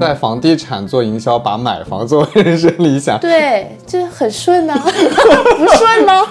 [0.00, 3.18] 在房地产做营销，把买房作为人生理想。
[3.18, 4.76] 对，这很顺啊，
[5.56, 6.22] 不顺吗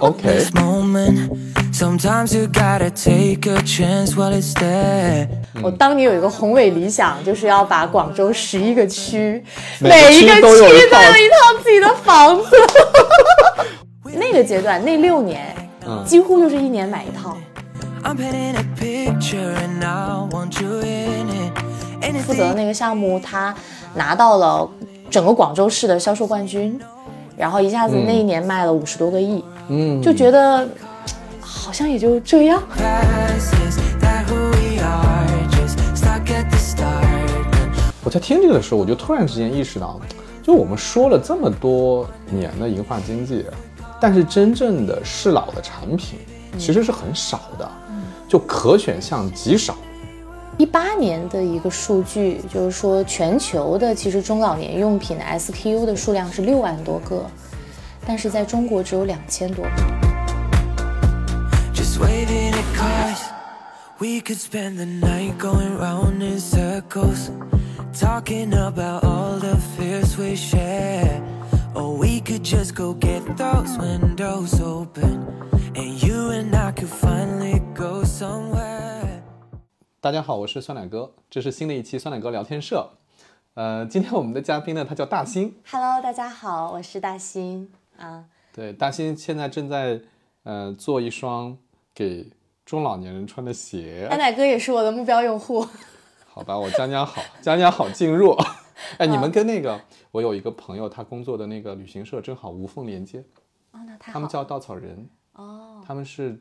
[0.00, 1.30] ？OK，moment.
[1.72, 5.28] Sometimes you gotta take a chance while it's there.
[5.62, 9.42] 我当年有一个宏伟理想，就是要把广州十一个区，
[9.80, 12.56] 每一个区区都有一套都有一套自己的房子。
[14.18, 15.54] 那个阶段，那六年，
[15.86, 17.36] 嗯几乎就是一年买一套。
[18.02, 18.16] I'm
[22.20, 23.54] 负责的那个项目，他
[23.94, 24.68] 拿到了
[25.08, 26.78] 整个广州市的销售冠军，
[27.36, 30.66] 然后一下子那一年卖了五十多个亿，嗯，就觉得
[31.40, 32.62] 好像也就这样。
[32.76, 37.04] passes that who we are just stuck at the start.
[38.02, 40.00] 我在听这个的时候，我就突然之间意识到，
[40.42, 43.44] 就我们说了这么多年的银发经济，
[44.00, 46.18] 但是真正的适老的产品
[46.58, 47.70] 其实是很少的，
[48.28, 49.76] 就可选项极少。
[50.58, 57.26] 一八年的一个数据就是说，全球的其实中老年用品的 SKU 的数量是六万多个，
[58.06, 59.70] 但是在中国只有两千多个。
[61.74, 63.18] Just waving at cars.
[63.98, 67.30] We could spend the night going round in circles.
[67.98, 71.20] Talking about all the fears we share.
[71.74, 75.26] Or we could just go get those windows open.
[75.74, 78.75] And you and I could finally go somewhere.
[80.06, 82.88] 大家好，我是酸奶哥，这是新的一期酸奶哥聊天社。
[83.54, 85.52] 呃，今天我们的嘉宾呢，他叫大兴。
[85.68, 87.68] Hello，大家好，我是大兴
[87.98, 88.24] 啊。
[88.52, 90.00] 对，大兴现在正在
[90.44, 91.58] 呃做一双
[91.92, 92.30] 给
[92.64, 94.06] 中老年人穿的鞋。
[94.06, 95.66] 酸奶哥也是我的目标用户。
[96.28, 98.36] 好吧，我将将好， 将将好进入。
[98.98, 99.80] 哎，你们跟那个，
[100.12, 103.24] 我有一个朋友，他工作的那个旅行社正好无缝连接，
[103.72, 104.14] 哦，那太好。
[104.14, 106.40] 他们叫稻草人，哦，他们是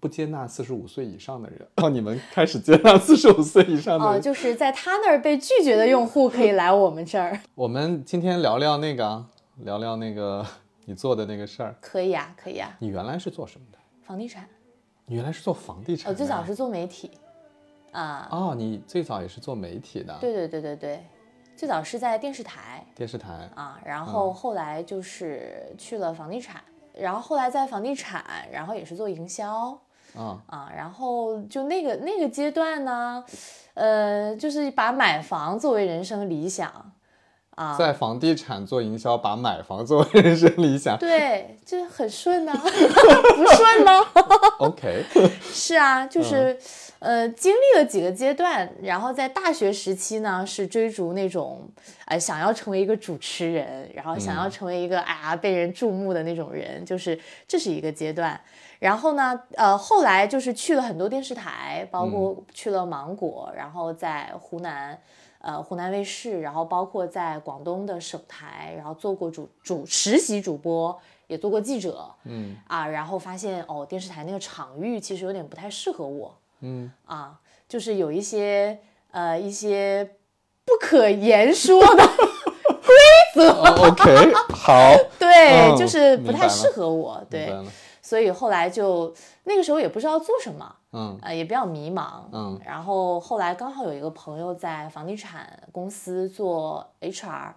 [0.00, 1.66] 不接纳四十五岁以上的人。
[1.76, 4.22] 哦，你们开始接纳 四十五岁以上的哦，人。
[4.22, 7.38] 就是在他那儿被拒绝的用户可以来我们这儿。
[7.54, 9.26] 我们今天聊聊那个啊，
[9.64, 10.44] 聊聊那个
[10.86, 11.74] 你做的那个事儿。
[11.80, 12.76] 可以啊，可以啊。
[12.78, 13.78] 你原来是做什么的？
[14.02, 14.48] 房地产，
[15.06, 16.10] 你原来是做房地产的。
[16.10, 17.10] 我最早是做媒体。
[17.90, 21.04] 啊，哦，你最早也是做媒体的，对对对对对，
[21.56, 22.86] 最早是在电视台。
[22.94, 23.50] 电视台。
[23.54, 29.76] 啊，然后后来就是去了房地产，然后后来在房地产，然后也是做营销
[30.16, 33.22] 啊，啊，然后就那个那个阶段呢，
[33.74, 36.92] 呃，就是把买房作为人生理想
[37.54, 40.96] 啊，在房地产做营销，把买房作为人生理想。
[41.00, 44.06] 对，这很顺呐、 不顺吗
[44.60, 45.04] ？OK，
[45.42, 46.56] 是啊，就是、
[47.00, 51.68] 呃，经历了几个阶段，然后在大学时期呢，是追逐那种
[52.06, 58.40] 呃想要成为一个主持人，然后想要成为一个、哎呀被人注目的那种人，就是这是一个阶段。
[58.78, 64.98] 然后呢，呃，后来就是去了很多电视台，包括去了芒果，然后在湖南。
[65.40, 78.80] 呃，湖南卫视，然后包括在广东的省台，然后做过主主实习主播，也做过记者，嗯啊，然后发现哦，电视台那个场域其实有点不太适合我嗯，啊，就是有一些
[79.12, 80.16] 呃一些
[80.64, 82.02] 不可言说的，
[83.40, 87.54] 哦 OK，好， 对，嗯就是不太适合我，对。
[88.08, 89.14] 所以后来就
[89.44, 91.18] 那个时候也不知道做什么，嗯。
[91.20, 92.58] 呃，也比较迷茫，嗯。
[92.64, 97.52] 然后后来刚好有一个朋友在房地产公司做 HR，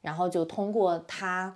[0.00, 1.54] 然后就通过他，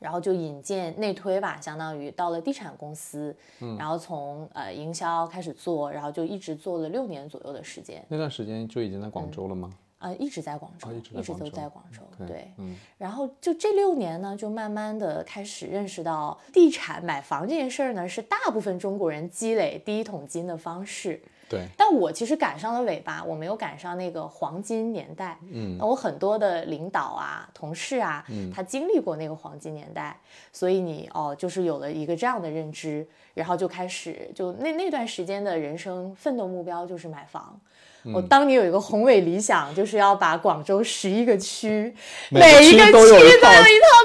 [0.00, 3.76] 然后就引荐内推吧，相当于到了地产公司，嗯。
[3.76, 9.70] 然后从呃营销开始做，然后就一直做了六年左右的时间，那段时间就已经在广州了吗？
[10.00, 21.22] 呃，一直在广州，哦一直都州在广州，对，嗯然后就这六年呢，就慢慢的开始认识到地产买房这件事儿呢，是大部分中国人积累第一桶金的方式。
[21.50, 25.36] 对，但我其实赶上了尾巴，我没有赶上那个黄金年代。
[25.50, 28.24] 嗯那我很多的领导啊、同事啊，
[28.54, 30.16] 他经历过那个黄金年代，
[30.52, 37.60] 所以你哦，就是有了一个这样的认知，然后就开始就那那段时间的人生奋斗目标就是买房。
[38.04, 41.94] 嗯我当年有一个宏伟理想，就是要把广州十一个区，
[42.30, 43.48] 每一个区都都有一套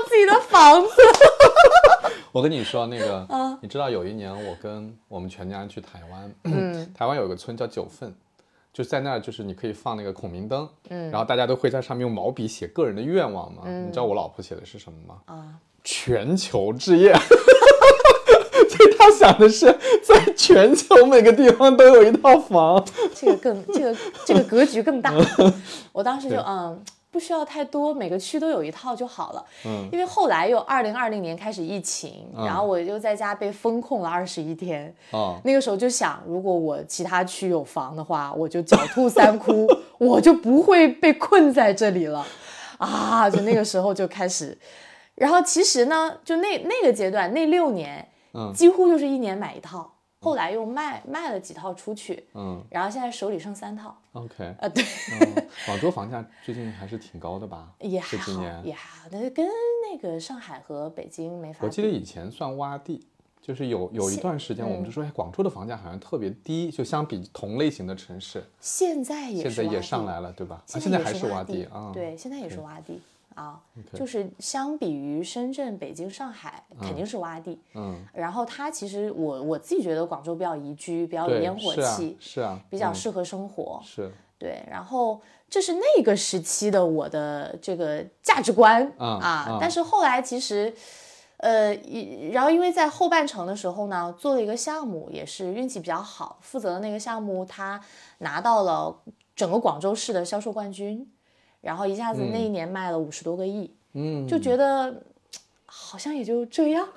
[0.08, 0.90] 自己的房子。
[2.32, 8.14] 我跟你说那个， 嗯你知道有一年我跟我们全家人去台湾，台湾有个村叫九份。
[8.74, 13.62] 就在那儿，就是你可以放那个孔明灯，嗯，然后大家都会在上面用毛笔写个人的愿望嘛。
[13.66, 15.16] 你知道我老婆写的是什么吗？
[15.28, 15.48] 啊，
[15.82, 17.16] 全球置业。
[18.98, 19.66] 他想的是，
[20.04, 22.86] 在全球每个地方都有一套房。
[23.14, 23.96] 这个更这个
[24.26, 25.14] 这个格局更大。
[25.92, 29.46] 我当时就嗯，不需要太多，每个区都有一套就好了。
[29.66, 34.94] 嗯因为后来又二零二零年开始疫情，嗯然后我就在家被封控了二十一天。
[35.12, 39.68] 哦，那个时候就想，如果我其他区有房的话，我就狡兔三窟，
[39.98, 42.26] 我就不会被困在这里了
[42.78, 43.30] 啊！
[43.30, 44.58] 就那个时候就开始，
[45.16, 48.06] 然后其实呢，就那那个阶段那六年，
[48.36, 48.54] 嗯。
[48.54, 49.92] 几乎就是一年买一套，
[50.22, 52.62] 后来又卖卖了几套出去，嗯。
[52.70, 54.84] 然后现在手里剩三套，，OK，啊，对，
[55.22, 57.72] 嗯，广州房价最近还是挺高的吧？
[57.80, 59.48] 也还好，也还好，但是跟
[59.92, 61.66] 那个上海和北京没法比。
[61.66, 63.06] 我记得以前算洼地，
[63.42, 70.56] 就是有有一段时间我们就说，哎，广州的房价好像特别低，就相比同类型的城市，现在也现在也上来了，对吧？
[70.56, 71.92] 啊，现现在还是洼地啊。
[71.94, 73.00] 对，现在也是洼地
[73.36, 73.62] 啊
[73.94, 77.62] 就是相比于深圳、北京、上海，肯定是洼地。
[77.76, 83.80] 嗯，然后它其实我我自己觉得广州比较宜居，比较有，烟火是啊气，，是啊，嗯比较适合生活。
[83.84, 89.46] 是对，然后这是那个时期的我的这个价值观、嗯啊。
[89.50, 90.74] 嗯但是后来其实，
[91.38, 97.80] 呃，一然后因为在后半程的时候呢，做了一个项目，也是运气比较好，负责的那个项目他
[98.20, 99.02] 拿到了
[99.36, 101.10] 整个广州市的销售冠军，
[101.66, 105.02] 然后一下子那一年卖了五十多个亿，嗯，就觉得
[105.66, 106.88] 好像也就这样。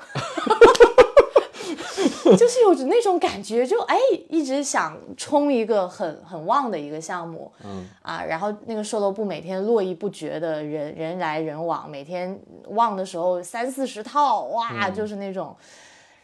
[2.36, 3.96] 就是有着那种感觉，就哎，
[4.28, 15.56] 一直想冲一个很很旺的一个项目，嗯啊，然后那个售楼部每天络绎不绝的人人来人往，每天旺的时候三四十套，哇，就是那种，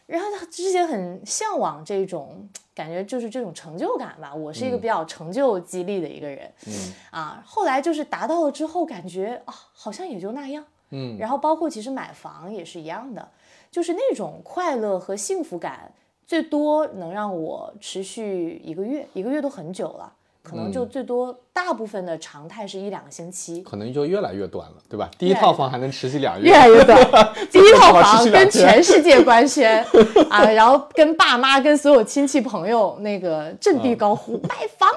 [0.06, 4.34] 然后他之前很向往这种感觉，就是这种成就感吧。
[4.34, 6.72] 我是一个比较成就激励的一个人，嗯
[7.10, 10.64] 啊，后来就是达到了之后，感觉啊，好像也就那样。
[10.90, 13.28] 嗯然后包括其实买房也是一样的，
[13.70, 15.90] 就是那种快乐和幸福感，
[16.26, 20.12] 最多能让我持续一个月，一个月都很久了，
[20.44, 25.10] 可能嗯就最多大部分的常态是一两个星期，可能就越来越短了，对吧？
[25.18, 26.98] 第一套房还能持续两越月，来越短。
[27.50, 29.82] 第一套房跟全世界官宣
[30.28, 34.90] 啊，然后跟爸妈、跟所有亲戚朋友那个振臂高呼、买房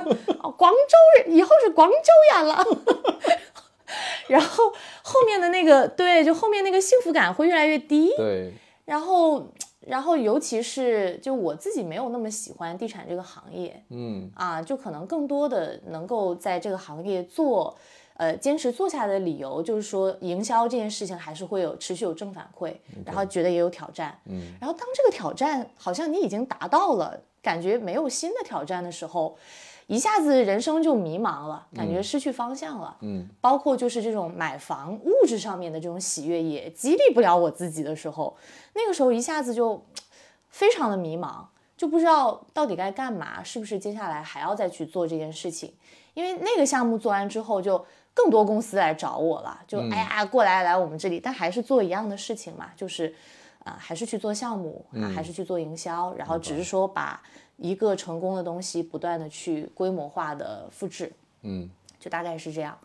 [0.00, 2.64] 了，哦广州人以后是广州人了。
[4.28, 4.72] 然后
[5.02, 8.10] 后面的那个对，就后面那个幸福感会越来越低。
[8.16, 8.54] 对，
[8.84, 9.46] 然后，
[9.86, 13.82] 然后尤其是就我自己没有那么喜欢地产这个行业。
[13.90, 14.30] 嗯。
[14.34, 17.76] 啊，就可能更多的能够在这个行业做。
[18.14, 22.72] 呃，坚持做下来的理由就是说，营销这件事情还是会有持续有正反馈，
[23.06, 24.52] 然后觉得也有挑战，嗯。
[24.60, 29.36] 然后当这个挑战好像你已经达到了，感觉没有新的挑战的时候，
[29.94, 32.96] 一下子人生就迷茫了，感觉失去方向了。
[33.00, 33.28] 嗯。
[33.42, 38.34] 包括就是这种买房物质上面的这种喜悦也激励不了我自己的时候，
[38.74, 39.84] 那个时候一下子就
[40.48, 41.44] 非常的迷茫，
[41.76, 45.74] 就不知道到底该干嘛，是不是接下来还要再去做这件事情？
[46.14, 47.84] 因为那个项目做完之后，就
[48.14, 53.14] 更多公司来找我了，就、哎呀过来来我们这里，但还是做一样的事情嘛，就是
[53.64, 57.22] 啊、还是去做项目啊，还是去做营销，然后只是说把
[57.56, 61.12] 一个成功的东西不断的去规模化的复制，
[61.42, 62.76] 嗯就大概是这样。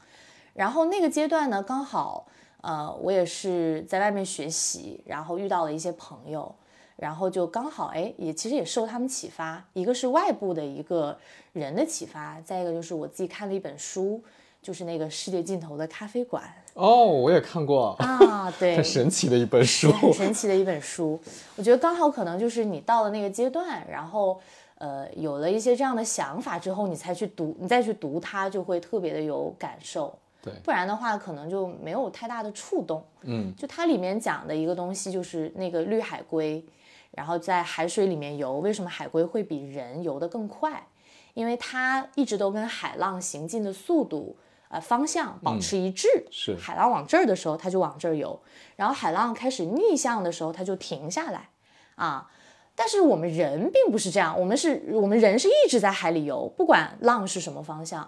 [0.54, 2.28] 然后那个阶段呢，刚好
[2.62, 6.54] 呃，我也是在外面学习，然后遇到了一些朋友，
[6.96, 11.18] 然后就刚好哎，也其实也受他们启发，一个是外部的一个
[11.54, 14.24] 人的启发，再一个就是我自己看了一本书，
[14.62, 16.44] 就是那个世界尽头的咖啡馆
[16.74, 21.19] 哦，我也看过，啊， 对很，神奇的一本书，很神奇的一本书。
[21.56, 24.39] 我觉得刚好可能就是你到了那个阶段，然后
[24.77, 30.14] 呃有了一些这样的想法之后，你才去读，你再去读它，就会特别的有感受。
[30.44, 33.04] 对不然的话可能就没有太大的触动。
[33.23, 36.64] 嗯就它里面讲的一个东西就是那个绿海龟，
[37.09, 40.85] 然后在海水里面游，为什么海龟会比人游得更快？
[41.33, 44.35] 因为它一直都跟海浪行进的速度。
[44.69, 48.40] 呃，方向保持一致，是海浪往这儿的时候，它就往这儿游，
[48.76, 51.50] 然后海浪开始逆向的时候，它就停下来，
[51.95, 52.30] 啊。
[52.76, 58.07] 但是我们人并不是这样，我们是我们人是一直在海里游，不管浪是什么方向。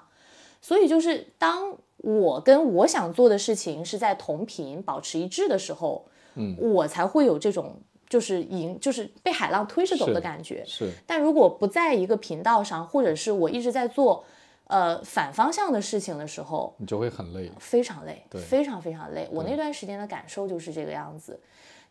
[0.62, 10.64] 所以就是当我跟我想做的事情是在同频保持一致的时候，嗯，我才会有这种就是迎就是被海浪推着走的感觉。
[10.68, 14.24] 是但如果不在一个频道上，或者是我一直在做
[14.70, 18.40] 呃反方向的事情的时候，你就会很累，非常累，对。
[18.40, 19.28] 非常非常累。
[19.32, 21.40] 我那段时间的感受就是这个样子，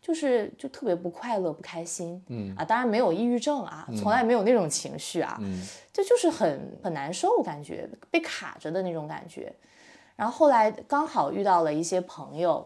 [0.01, 2.55] 就是就特别不快乐、不开心，嗯。
[2.55, 5.61] 啊，当然没有抑郁症啊，从来没有那种情绪啊，嗯。
[5.91, 9.53] 这就是很很难受，感觉被卡着的那种感觉。
[10.15, 12.65] 然后后来刚好遇到了一些朋友，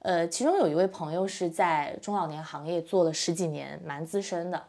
[0.00, 4.62] 呃，其中有一位朋友是在中老年行业做了十几年，蛮资深的，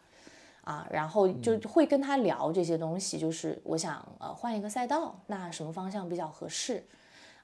[0.66, 6.84] 啊，然后就会跟他聊这些东西，就是我想呃换一个赛道，那什么方向比较合适？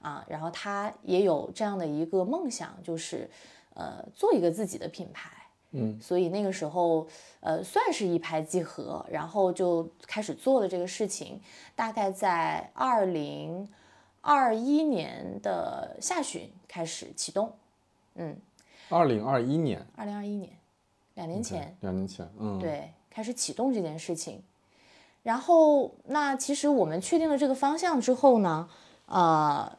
[0.02, 3.30] 啊，然后他也有这样的一个梦想，就是
[3.76, 5.30] 呃做一个自己的品牌
[5.74, 7.08] 嗯，所以那个时候
[7.40, 11.40] 呃算是一拍即合，然后就开始做了这个事情，
[11.76, 13.70] 大概在二零
[14.22, 17.54] 二一年的下旬开始启动，
[18.16, 18.36] 嗯，
[18.90, 20.52] 二零二一年，二零二一年，
[21.14, 24.42] 两年前，两年前，嗯，对，开始启动这件事情。
[25.24, 28.68] 然后，那其实我们确定了这个方向之后呢，
[29.06, 29.72] 呃，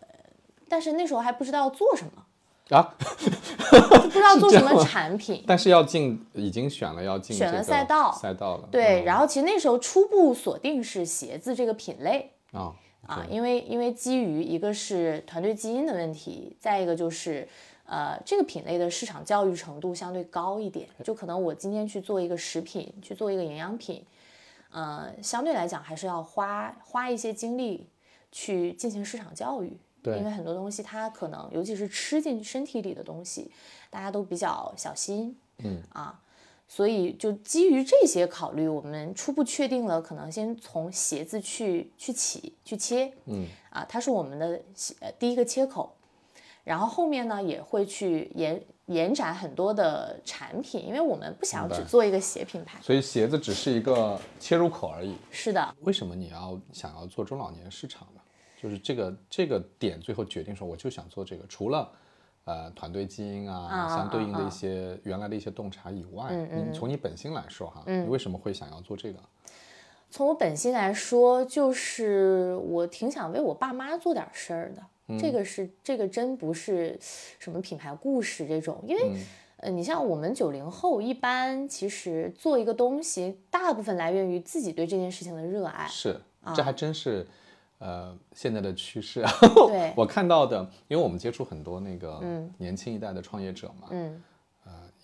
[0.68, 5.42] 但是那时候还不知道做什么，啊，不知道做什么 产品。
[5.44, 12.72] 但是要进，已经选了要进选了赛道赛道了，对，嗯然后其实那时候初步锁定是鞋子这个品类啊
[13.04, 17.48] 啊，因为因为基于一个是团队基因的问题，再一个就是
[17.92, 24.02] 呃这个品类的市场教育程度相对高一点，就可能我今天去做一个食品，去做一个营养品，
[24.70, 27.87] 呃，相对来讲还是要花花一些精力
[28.30, 29.76] 去进行市场教育。
[30.02, 33.52] 对因为很多东西它可能，尤其是吃进身体里的东西，
[33.88, 35.80] 大家都比较小心，嗯。
[35.92, 36.20] 啊，
[36.66, 43.46] 所以就基于这些考虑，我们初步确定了可能先从鞋子去去起去切，嗯。
[43.70, 44.61] 啊，它是我们的
[44.99, 45.94] 呃第一个切口，
[46.64, 52.78] 然后后面呢也会去延延展很多的产品，因为我们不想只做一个鞋品牌。
[52.83, 55.16] 所以鞋子只是一个切入口而已。
[55.31, 58.21] 是的，为什么你要想要做中老年市场呢？
[58.61, 61.45] 就是这个这个点最后决定说，我就想做这个。
[61.49, 61.90] 除了
[62.45, 69.19] 呃团队基因啊，啊相对应的啊一些原来的一些洞察以外，嗯你从你本心来说哈，你为什么会想要做这个？
[70.11, 74.83] 从我本心来说，就是我挺想为我爸妈做点事儿的。
[75.18, 76.99] 这个是这个真不是
[77.38, 79.12] 什么品牌故事这种，因为、
[79.56, 85.87] 呃，你像我们九零后，一般其实做一个东西，大部分来源于自己对这件事情的热爱。
[85.88, 86.21] 是，
[86.54, 87.26] 这还真是。
[87.85, 89.32] 呃，现在的趋势啊，
[89.66, 89.92] 对。
[89.99, 92.23] 我看到的，因为我们接触很多那个
[92.56, 94.23] 年轻一代的创业者嘛，嗯，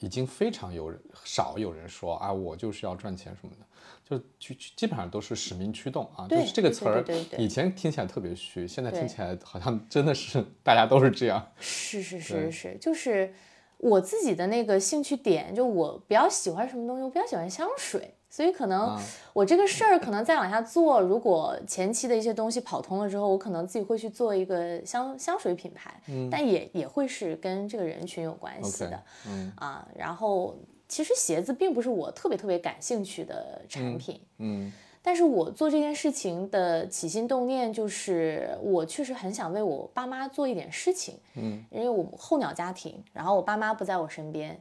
[0.01, 3.67] 已经非常有人少有人说啊，我就是要赚钱什么的，
[4.05, 7.05] 就基基本上都是使命驱动啊，就对是这个词儿
[7.37, 11.51] 以前听起来特别虚，现在听起来好像真的是大家都是这样。
[11.59, 13.33] 是是对是是，就是
[13.79, 19.03] 我自己的那个兴趣点，就我比较喜欢什么东西，我比较喜欢香水，所以可能啊。
[19.33, 29.53] 我这个事儿可能再往下做，如果前期的一些东西跑通了之后，我可能自己会去做一个香香水品牌，但也也会是跟这个人群有关系的嗯。
[29.57, 29.87] 啊。
[29.97, 30.57] 然后
[30.89, 34.73] 其实鞋子并不是我特别特别感兴趣的产品，嗯。
[35.01, 41.19] 但是我做这件事情的起心动念就是，我确实很想为我爸妈做一点事情。
[41.35, 44.61] 嗯，因为我候鸟家庭，然后我爸妈不在我身边，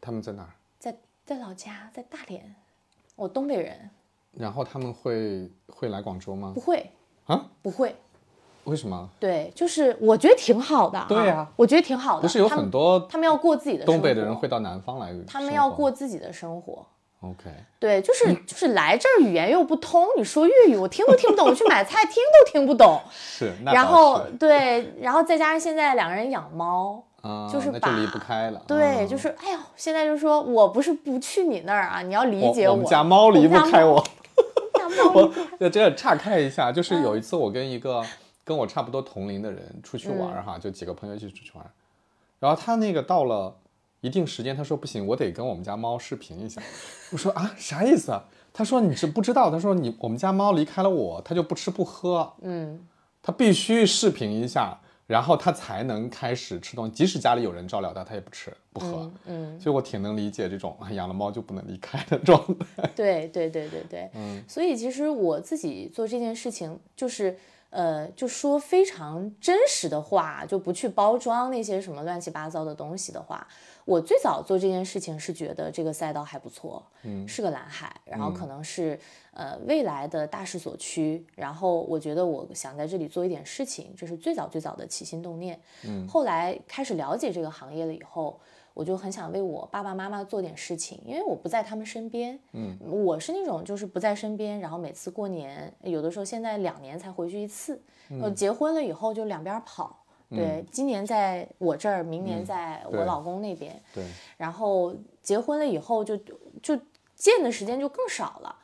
[0.00, 0.50] 他们在哪儿？
[0.78, 2.54] 在在老家，在大连，
[3.16, 3.90] 我东北人，
[4.32, 6.60] 然后他们会会来广州吗不？
[6.60, 6.90] 会
[7.26, 7.46] 啊？
[7.62, 7.94] 不会，
[8.64, 9.08] 为什么？
[9.20, 12.22] 对，就是我觉得挺好的、啊，对呀我觉得挺好的。
[12.22, 16.84] 不是有很多他们要过自己的生活东北的人会到南方来，他们要过自己的生活。
[17.20, 23.00] OK，对，就是 就是来这儿语言又不通，你说粤语我听都听不懂，我去买菜听都听不懂。
[23.10, 28.62] 是，然后对，然后再加上现在两个人养猫，啊，就是把那就离不开了。
[28.66, 34.04] 对，嗯就是哎呦，现在就说我不是不去你那儿啊，你要理解我 我们家猫离不开 我。
[34.74, 38.04] 家猫我离不开就这个岔开一下，嗯就是有一次我跟一个
[38.44, 41.70] 跟我差不多同龄的人出去玩哈，就几个朋友一起出去玩儿，
[42.38, 43.56] 然后他那个到了
[44.02, 46.60] 一定时间，他说不行，我得跟我们家猫视频一下。
[47.10, 48.22] 我说啊，啥意思啊？
[48.52, 52.86] 他说你是不知道，他说你我们家猫离开了我，它就不吃不喝，嗯，
[53.22, 54.78] 它必须视频一下，
[55.14, 59.08] 然后他才能开始吃东西，即使家里有人照料他，他也不吃不喝。
[59.26, 62.90] 嗯，所以我挺能理解这种啊养了猫就不能离开的状态。
[62.96, 67.38] 对对对对对，嗯，所以其实我自己做这件事情，就是
[67.74, 73.44] 呃，就说非常真实的话，就不去包装那些什么乱七八糟的东西的话，
[73.84, 78.96] 我最早做这件事情是觉得这个赛道还不错，嗯是个蓝海，然后可能是、
[79.32, 85.60] 呃未来的大势所趋，然后我觉得我想在这里做一点事情，这是最早最早的起心动念。
[85.84, 88.38] 嗯，后来开始了解这个行业了以后。
[88.74, 92.38] 我就很想为我爸爸妈妈做点事情，因为我不在他们身边。
[92.52, 97.80] 嗯，我是那种就是不在身边，然后每次过年，有的时候现在两年才回去一次。
[98.10, 100.00] 嗯，结婚了以后就两边跑。
[100.30, 103.80] 对，今年在我这儿，明年在我老公那边。
[103.94, 104.04] 对，
[104.36, 106.16] 然后结婚了以后就
[106.60, 106.76] 就
[107.14, 108.56] 见的时间就更少了。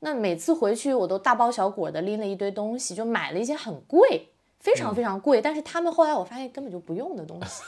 [0.00, 7.62] 那每次回去我都大包小裹的拎了一堆东西，就买了一些很贵，非常非常贵，但是他们后来我发现根本就不用的东西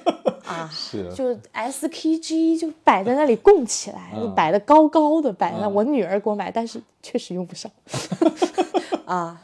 [0.46, 5.66] 啊，是就 SKG 就摆在那里供起来，就摆的高高的，摆在那。
[5.66, 7.70] 嗯我女儿给我买，但是确实用不上
[9.06, 9.40] 啊。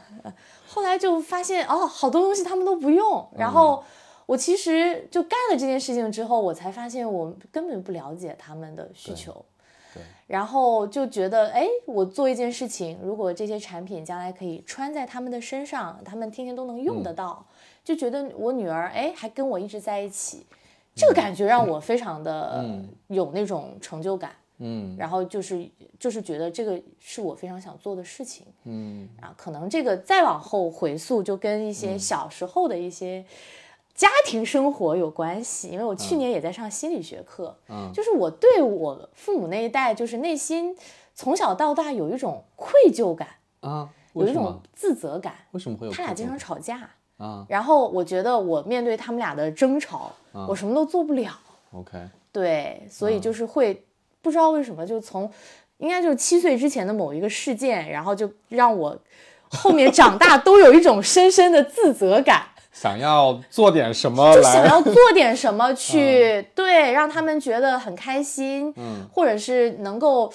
[0.67, 3.83] 后来就发现哦，好多东西他们都不用，然后。
[4.27, 9.43] 我其实就干了这件事情之后，我才发现我根本不了解他们的需求。
[10.31, 17.45] 对，然后就觉得，哎，我做一件事情，如果这些产品将来可以穿在他们的身上，他们天天都能用得到，
[17.83, 20.45] 就觉得我女儿，哎，还跟我一直在一起，
[20.95, 22.65] 这个感觉让我非常的
[23.07, 24.31] 有那种成就感。
[24.59, 24.95] 嗯。
[24.97, 25.69] 然后就是
[25.99, 28.45] 就是觉得这个是我非常想做的事情。
[28.63, 29.09] 嗯。
[29.19, 33.25] 啊，可能这个再往后回溯，就跟一些小时候的一些
[34.01, 35.67] 家庭生活有关系。
[35.67, 40.75] 因为我去年也在上心理学课，嗯就是我对我父母那一代，就是内心
[41.13, 43.27] 从小到大有一种愧疚感，
[43.59, 44.59] 啊，有一种？
[44.73, 45.35] 自责感。
[45.51, 50.11] 为什么会有他俩经常吵架，啊然后我觉得我面对他们俩的争吵，
[50.47, 51.39] 我什么都做不了。
[51.71, 51.99] ？OK，
[52.31, 53.85] 对，所以就是会、
[54.23, 55.31] 不知道为什么，就从
[55.77, 58.97] 应该就是七岁之前的某一个事件，然后就让我
[59.51, 64.65] 后面长大都有一种深深的自责感，想要做点什么就想？
[64.65, 70.31] 要做点什么 去、对让他们觉得很开心，嗯或者是能够，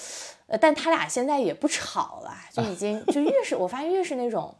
[0.47, 4.55] 呃，但他俩现在也不吵了， 就已经就越是我发现越是那种。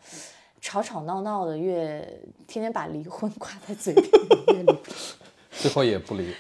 [0.60, 2.02] 吵吵闹闹的，越
[2.48, 4.92] 天天把离婚挂在嘴边，越离不
[5.56, 6.34] 最后也不离。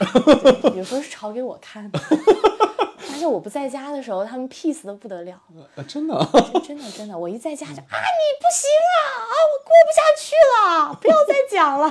[0.75, 1.99] 有时候是吵给我看的。
[3.17, 5.41] 发现我不在家的时候，他们 peace 的不得了，
[5.75, 6.15] 呃 真的，
[6.53, 8.93] 真真的真的，我一在家就啊，你不行啊
[9.25, 11.89] 啊，我过不下去了，不要再讲了。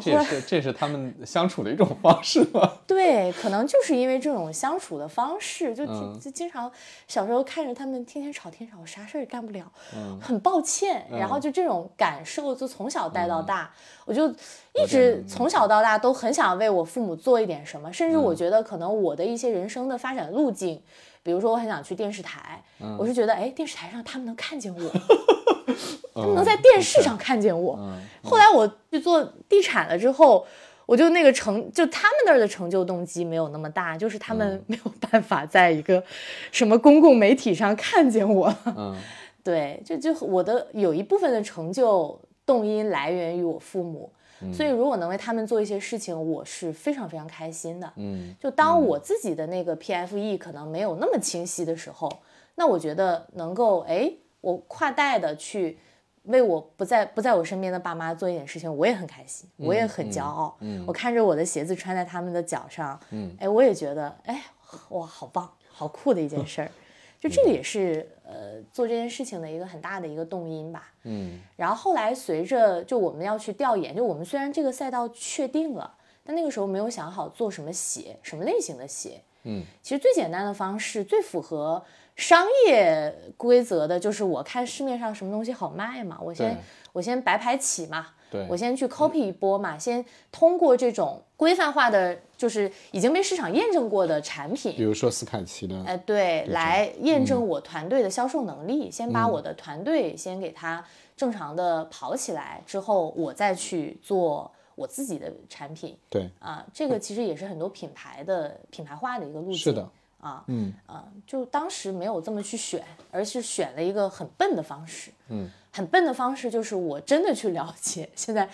[0.00, 2.78] 这也是这也是他们相处的一种方式吗。
[2.88, 6.70] 对，可能就是因为这种相处的方式，就嗯就经常
[7.06, 11.06] 小时候看着他们天天吵天吵，我啥事儿也干不了，嗯很抱歉。
[11.10, 13.70] 然后就这种感受，就从小带到大，
[14.06, 20.80] 我就一直从小到大都很想为我父母做一点什么，甚至嗯我觉得可能我的一些人生的发展路径，
[21.22, 24.80] 比如说我很想去电视台，嗯我是觉得哎，电视台上他们能看见我，
[26.14, 27.78] 他们嗯能在电视上看见我。
[28.22, 30.46] 后来我去做地产了之后，
[30.86, 36.02] 我就那个成就他们那儿的成就动机没有那么大，就是他们没有办法在一个
[36.50, 38.54] 什么公共媒体上看见我。
[38.64, 38.96] 嗯。
[39.44, 42.16] 对，就就我的有一部分的成就
[42.46, 44.08] 动因来源于我父母，
[44.52, 47.92] 所以如果能为他们做一些事情，我是非常非常开心的。
[47.96, 48.32] 嗯。
[48.40, 52.08] 就当我自己的那个 PFE 可能没有那么清晰的时候，
[52.54, 55.76] 那我觉得能够哎，我跨代的去
[56.24, 60.56] 为我不在不在我身边的爸妈做一点事情，我也很开心，我也很骄傲。
[60.60, 64.42] 嗯我看着我的鞋子穿在他们的脚上，嗯哎，我也觉得哎，
[64.90, 66.70] 哇，好棒，好酷的一件事儿。
[67.18, 70.92] 就这个也是呃做这件事情的一个很大的一个动因吧。
[71.04, 79.20] 嗯然后后来随着就我们要去调研，就我们虽然这个赛道确定了，但那个时候没有想好做什么鞋，什么类型的鞋。
[79.44, 81.84] 嗯其实最简单的方式，最符合
[82.16, 86.56] 商业规则的，就是我看市面上什么东西好卖嘛，我先
[86.92, 100.84] 我先白牌起嘛，对我先去 copy 一波嘛，先通过这种规范化的，就是已经被市场验证过的产品，比如说斯凯奇的，哎，对，来验证我团队的销售能力，先把我的团队先给它
[101.16, 106.64] 正常的跑起来，之后我再去做我自己的产品对，啊。
[106.72, 109.56] 这个其实也是很多品牌的品牌化的一个路径。
[109.56, 109.88] 是的，
[110.22, 110.72] 啊，嗯。
[110.86, 115.10] 啊，就当时没有这么去选，而是选了一个很笨的方式。
[115.28, 118.48] 嗯，很笨的方式就是我真的去了解现在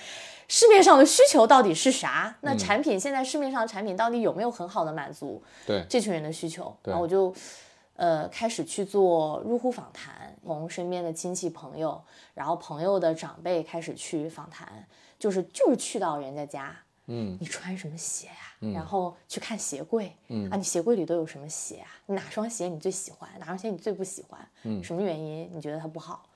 [0.48, 2.59] 市面上的需求到底是啥，那嗯。
[2.59, 6.74] 产品现在市面上的产品到底有没有很好的满足对，这群人的需求？
[6.85, 7.35] 然后我就
[7.96, 12.00] 呃开始去做入户访谈，从身边的亲戚朋友，
[12.33, 14.87] 然后朋友的长辈开始去访谈，
[15.18, 16.76] 就是就是去到人家家，
[17.08, 21.88] 嗯你穿什么鞋呀、然后去看鞋柜，嗯啊，你鞋柜里都有什么鞋啊？
[22.06, 23.28] 哪双鞋你最喜欢？
[23.38, 24.48] 哪双鞋你最不喜欢？
[24.62, 26.28] 嗯什么原因你觉得它不好？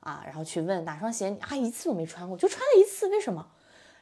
[0.00, 3.46] 啊，然后去问哪双鞋你啊一次都没穿过，就穿了一次，为什么？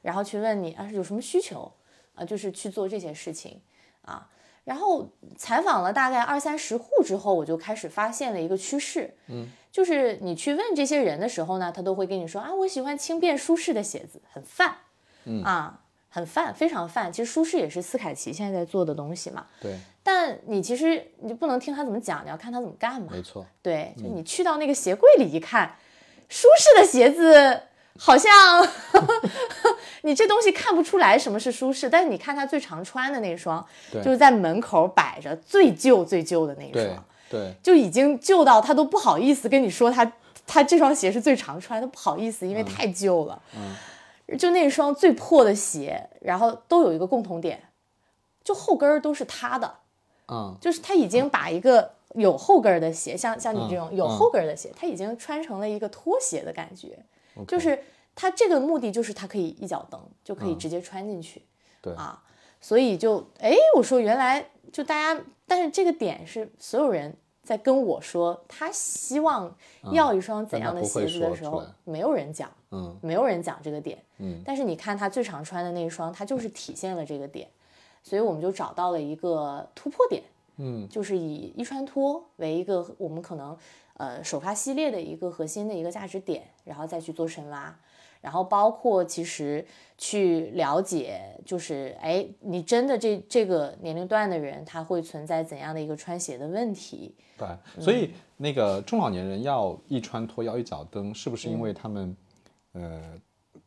[0.02, 1.72] 然后去问你啊有什么需求
[2.14, 3.60] 啊，就是去做这些事情
[4.02, 4.28] 啊。
[4.64, 14.76] 然后采访了大概二三十户之后，我就开始发现了一个趋势，嗯，就是你去问这些人的时候呢，他都会跟你说啊，我喜欢轻便舒适的鞋子，很泛，
[15.24, 15.84] 嗯啊，
[16.16, 17.12] 很泛，非常泛。
[17.12, 23.08] 其实舒适也是斯凯奇现在在做的东西嘛，对，但你其实你不能听他怎么讲，你要看他怎么干嘛。
[23.12, 25.76] 没错，对，就你去到那个鞋柜里一看，
[26.30, 27.60] 舒适的鞋子
[27.98, 28.32] 好像
[30.04, 40.10] 你这东西看不出来什么是舒适，但是你看他最常穿的那双，对就是在门口摆着最旧最旧的那一双，对，就已经旧到他都不好意思跟你说他
[40.46, 43.42] 他这双鞋是最常穿，他不好意思，因为太旧了。
[43.54, 43.74] 嗯，
[44.38, 47.62] 就那双最破的鞋，然后都有一个共同点，
[48.42, 49.74] 就后跟儿都是他的。
[50.28, 56.98] 嗯就是他已经把一个有后跟儿的鞋，像像你这种嗯有后跟儿的鞋，他已经穿成了一个拖鞋的感觉，
[57.46, 57.80] 就是
[58.12, 61.42] 他这个目的就是他可以一脚蹬就可以直接穿进去。
[61.80, 62.20] 对啊，
[62.60, 69.56] 所以就哎，我说原来就大家，但是这个点是所有人在跟我说，他希望
[69.92, 77.48] 要一双怎样的鞋子的时候没有人讲，嗯，没有人讲这个点，嗯，但是你看他最常穿的那一双，它就是体现了这个点，
[78.02, 80.22] 所以我们就找到了一个突破点，
[80.56, 83.56] 嗯，就是以一穿脱为一个我们可能
[83.94, 87.74] 呃首发系列的一个核心的一个价值点，然后再去做深挖。
[88.22, 89.64] 然后包括其实
[89.96, 97.14] 去了解，就是哎，你真的这这个年龄段的人，他会存在怎样的一个穿鞋的问题？
[97.38, 97.46] 对，
[97.80, 102.16] 所以那个中老年人要一穿脱要一脚蹬，是不是因为他们、
[102.76, 103.00] 呃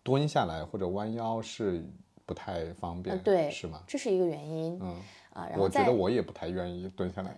[0.03, 1.83] 蹲下来或者弯腰是
[2.25, 3.17] 不太方便？
[3.19, 3.81] 对，是吗？
[3.87, 4.79] 这是一个原因。
[4.81, 4.95] 嗯，
[5.33, 7.35] 啊，然后我觉得我也不太愿意蹲下来。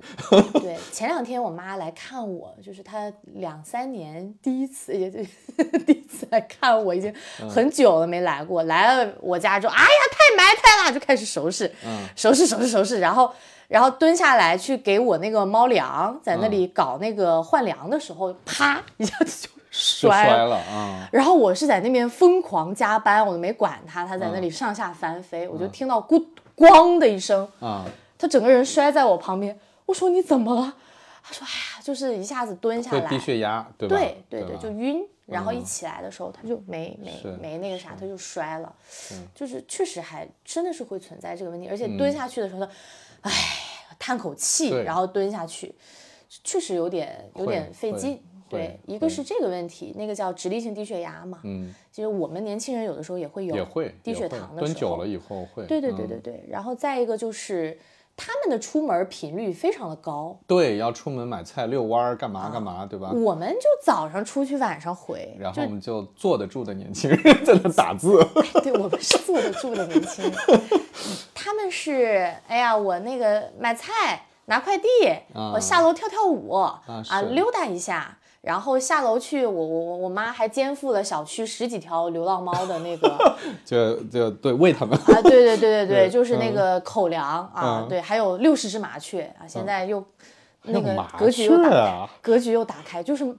[0.60, 5.20] 对，前两天我妈来看我，就是她两三年第一次， 也就
[5.86, 8.64] 第一次来看我，已经嗯很久了没来过。
[8.64, 13.32] 来了我家之后，哎呀，太埋汰了，就开始收拾，嗯收拾，收拾，收拾，然后。
[13.72, 21.10] 然后蹲下来去给我那个猫粮，在那嗯里搞那个换粮的时候，啪一下子就就摔摔了啊！
[21.12, 26.24] 然后我是在那边疯狂加班，我都没管他，他在那里嗯上下翻飞，我就听到咕
[26.58, 27.86] 咣的一声，啊，
[28.20, 29.58] 他整个人摔在我旁边。
[29.86, 30.74] 我说你怎么了？
[31.24, 33.96] 他说哎呀，就是一下子蹲下来，会低血压，对吧？
[33.96, 35.04] 对对对，就晕。
[35.28, 38.76] 然后一起来的时候，他就没没没那个啥，他就摔了。
[39.14, 42.70] 嗯就是确实还真的是会存在这个问题，而且蹲下去的时候，他
[43.22, 43.32] 哎
[43.98, 45.74] 叹口气，然后蹲下去，
[46.44, 48.22] 确实有点有点费劲。
[48.52, 51.40] 会对，一个是这个问题，那个叫直立性低血压嘛。
[51.44, 55.66] 嗯，其实我们年轻人有的时候也会有也会低血糖的时候蹲久了以后会。
[55.66, 57.80] 对对对嗯对对，然后再一个就是
[58.18, 63.12] 他们的出门频率非常的高，对，要出门买菜、遛弯儿，干嘛干嘛，对吧？
[63.12, 68.20] 我们就早上出去，晚上回，然后我们就坐得住的年轻人在那打字。
[68.62, 70.34] 对我们是坐得住的年轻人，
[71.34, 74.88] 他们是哎呀，我那个买菜拿快递，
[75.54, 78.18] 我下楼跳跳舞啊是溜达一下。
[78.42, 84.98] 然后下楼去，我我我我妈还肩负了小区十几条流浪猫的那个 就就对喂它们。
[84.98, 87.24] 啊，对对对对对，就是那个口粮
[87.54, 90.04] 啊，嗯对，还有六十只麻雀啊，现在又
[90.64, 93.36] 那个格局又打开，啊格局又打开，就是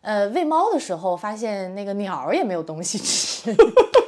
[0.00, 3.54] 呃喂猫的时候发现那个鸟儿也没有东西吃。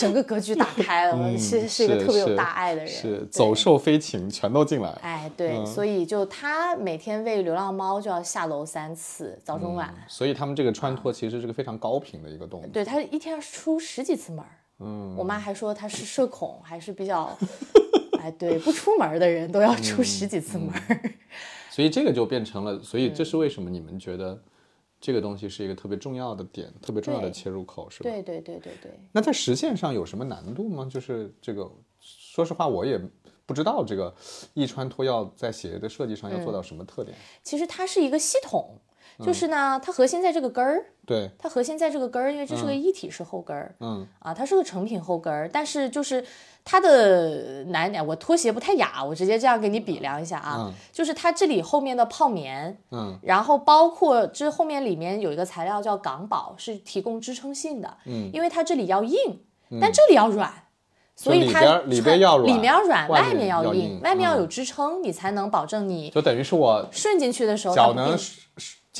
[0.00, 4.88] 整个格局打开了，我其实是一个特别有大爱的人，嗯是走兽飞禽全都进来。
[5.02, 9.94] 哎，对，嗯所以就他每天喂流浪猫就要下楼三次，早中晚。
[10.08, 12.70] 所以他们这个穿脱其实是个非常高频的一个动作。
[12.72, 14.50] 对他一天要出十几次门儿。
[14.82, 17.36] 嗯，我妈还说他是社恐，还是比较，
[18.18, 21.12] 哎，对，不出门的人都要嗯出十几次门儿。
[21.68, 24.40] 所以这个就变成了，所以这嗯是为什么你们觉得
[25.00, 28.10] 这个东西是一个特别重要的点，特别重要的切入口，是吧？
[28.10, 28.92] 对对对对对。
[29.12, 30.86] 那在实现上有什么难度吗？
[30.90, 33.00] 就是这个，说实话我也
[33.46, 34.14] 不知道这个
[34.52, 37.16] 易穿脱要在鞋的设计上要做到什么特点。
[37.42, 38.80] 其实它是一个系统，嗯
[39.24, 43.74] 就是呢，它核心在这个根儿，对，它核心在这个根儿，因为这是个一体式后跟儿。
[43.80, 44.06] 嗯。
[44.18, 46.24] 啊，它是个成品后跟儿，但是就是
[46.64, 50.72] 它的难点，我拖鞋不太雅，我直接这样给你比量一下啊，嗯。
[50.92, 53.18] 就是它这里后面的泡棉，嗯。
[53.22, 59.40] 然后包括这后面里面有一个材料叫港宝，是提供支撑性的，嗯，因为它这里要硬，
[59.80, 60.52] 但这里要软。
[61.16, 64.40] 所以它里边里边要软里面要软，外面要要硬硬，外面要嗯。
[64.40, 68.16] 有支撑，你才能保证你就等于是我顺进去的时候脚能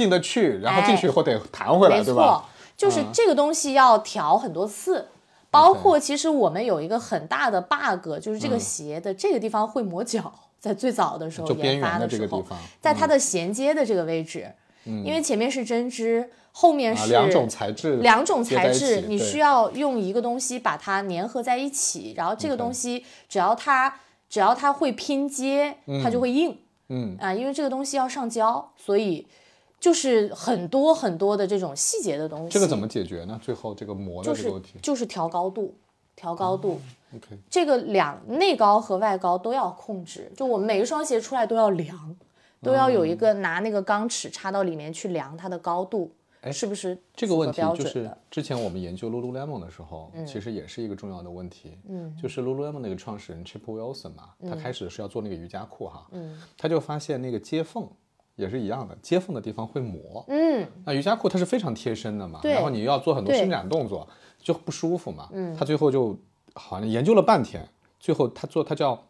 [0.01, 5.09] 进得去，然后进去以后得弹回来，没错对吧？，嗯就是这个东西要调很多次。
[5.51, 14.51] 包括其实我们有一个很大的 bug，就是这个鞋的这个地方会磨脚，在最早的时候研发缘的这时候个地方，在它的衔接的这个位置，
[14.85, 23.93] 因为前面是针织，后面啊，是两种材质，两种材质，你需要用一个东西把它粘合在一起，然后这个东西只要它
[24.31, 26.57] 只要它会拼接，它就会硬。
[26.89, 27.17] 嗯。
[27.21, 29.27] 啊，因为这个东西要上胶，所以
[29.81, 32.51] 就是很多很多的这种细节的东西。
[32.51, 33.41] 这个怎么解决呢？
[33.43, 35.75] 最后这个磨的就是这个问题就是调高度，
[36.15, 36.81] 调高度。
[37.17, 42.15] ，OK，这个两内高和外高都要控制，就我们每一双鞋出来都要量，
[42.63, 46.13] 都要有一个拿那个钢尺插到里面去量它的高度，
[46.43, 48.11] 哎是不是这个问题就是？
[48.31, 51.79] 之前我们研究 Lululemon 的时候，其实也是一个重要的问题。
[51.89, 57.89] 嗯，就是 Lululemon 那个创始人 Chip Wilson 嘛，他开始是要做那个瑜伽裤哈，嗯，他就发现那个接缝
[58.41, 60.25] 也是一样的，接缝的地方会磨。
[60.29, 64.09] 嗯，那瑜伽裤它是非常贴身的嘛，然后你要做很多伸展动作，
[64.43, 65.29] 就不舒服嘛。
[65.33, 66.19] 嗯，他最后就
[66.55, 69.01] 好像研究了半天，最后他做他叫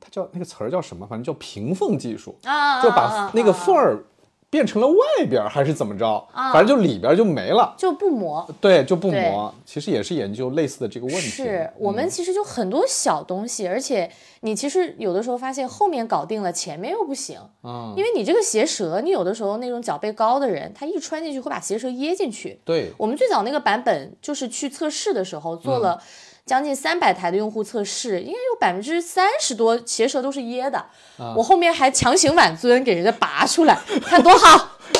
[0.00, 1.06] 他叫那个词儿叫什么？
[1.06, 4.02] 反正叫平缝技术，啊，就啊把那个缝儿
[4.50, 6.06] 变成了外边儿还是怎么着？
[6.32, 7.72] 啊反正就里边儿就没了。
[7.78, 8.46] 就不磨。
[8.60, 9.54] 对，就不磨。
[9.64, 11.20] 其实也是研究类似的这个问题。
[11.20, 14.10] 是我们其实就很多小东西，而且
[14.40, 22.60] 你其实有的时候发现后面搞定了，前面又不行，嗯，因为你这个鞋舌，你有的时候那种脚背高的人，他一穿进去会把鞋舌掖进去。
[22.64, 26.02] 对，我们最早那个版本就是去测试的时候做嗯了
[26.50, 30.78] 将近三百台的用户测试，应该有百分之三十多鞋舌都是噎的。
[31.16, 34.72] 啊我后面还强行挽尊给人家拔出来，看多好。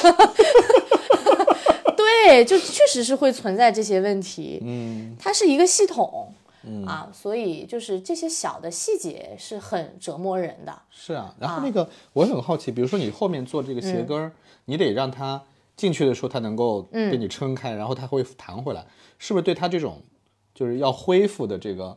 [1.97, 4.63] 对，就确实是会存在这些问题。
[4.65, 6.33] 嗯，它是一个系统。
[6.87, 10.73] 啊，所以就是这些小的细节是很折磨人的。
[10.89, 11.35] 是啊。
[11.41, 14.31] 然后那个我很好奇，比如说你后面做这个鞋跟儿，
[14.67, 15.43] 你得让它
[15.77, 18.87] 进去的时候它能够被你撑开，然后它会弹回来，
[19.19, 20.01] 是不是对它这种
[20.61, 21.96] 就是要恢复的这个，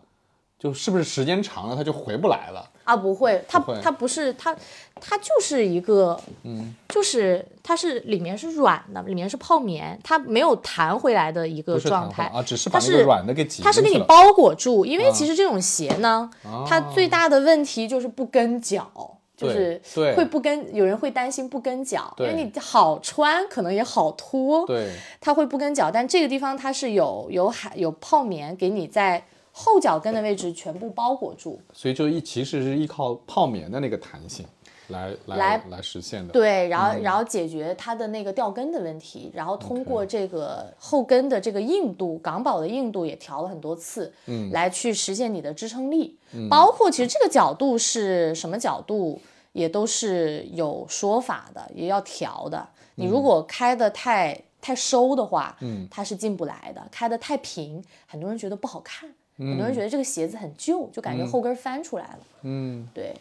[0.58, 2.65] 就是不是时间长了它就回不来了？
[2.86, 4.56] 啊，不会，它它不是它，
[5.02, 13.82] 它就是一个，嗯，就是它是里面是软的，里面是泡棉，它没有弹回来的一个状态啊，只是把它是那个软的给挤它是。
[13.82, 16.30] 给你包裹住，因为其实这种鞋呢，
[16.65, 19.12] 它哦最大的问题就是不跟脚。
[19.36, 34.46] 就是对会不跟，有人会担心不跟脚，因为你好穿可能也好脱，对，它会不跟脚，但这个地方它是有有海有泡棉给你在后脚跟的位置全部包裹住，所以就一其实是依靠泡棉的那个弹性
[34.89, 36.34] 来来来来实现的。
[36.34, 37.02] 对，然后、嗯。
[37.02, 46.48] 然后解决它的那个掉跟的问题，然后通过这个后跟的这个硬度，港宝的硬度也调了很多次，嗯，来去实现你的支撑力，嗯。
[46.50, 52.67] 包括其实这个角度是什么角度，也都是有说法的，也要调的。
[52.96, 62.19] 你如果开的太太收的话，嗯，它是进不来的；开的太平，很多人觉得不好看，很多人觉得这个鞋子很旧，就感觉后跟翻出来了。
[62.43, 63.15] 嗯，对，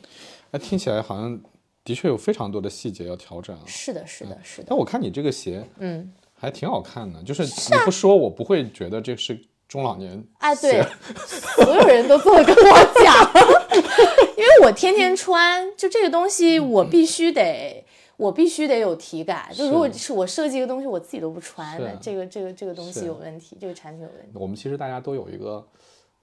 [0.50, 1.40] 那听起来好像
[1.84, 3.62] 的确有非常多的细节要调整啊。
[3.66, 6.12] 是的，是的，是的但，我看你这个鞋嗯。
[6.34, 10.84] 还挺好看的，就是你不说我不会觉得这是中老年哎，对，
[11.24, 13.14] 所有人都这么跟我讲，
[14.36, 17.84] 因为我天天穿，就这个东西我必须得，
[18.16, 19.50] 我必须得有体感。
[19.54, 24.32] 就如果是我设计一个东西，我自己都不穿，是那这个这个这个东西有问题，这个产品有问题。
[24.34, 25.64] 我们其实大家都有一个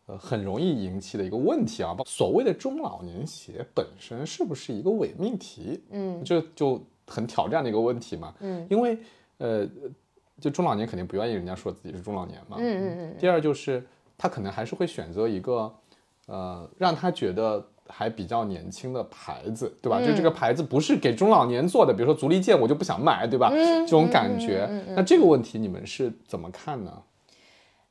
[0.09, 5.83] 呃很容易引起的一个问题啊，所谓的中老年鞋本身是不是一个伪命题？
[5.91, 8.33] 嗯这就很挑战的一个问题嘛。
[8.39, 8.97] 嗯因为
[9.37, 9.67] 呃，
[10.41, 12.57] 就中老年肯定不愿意人家说自己是中老年嘛。
[12.59, 13.85] 嗯嗯嗯第二就是
[14.17, 15.71] 他可能还是会选择一个
[16.25, 19.99] 呃让他觉得还比较年轻的牌子，对吧？
[19.99, 23.49] 就嗯这个牌子不是给中老年做的，比如说足力健，我就不想买，对吧？
[23.53, 24.67] 嗯这种感觉。
[24.95, 27.01] 那这个问题你们是怎么看呢？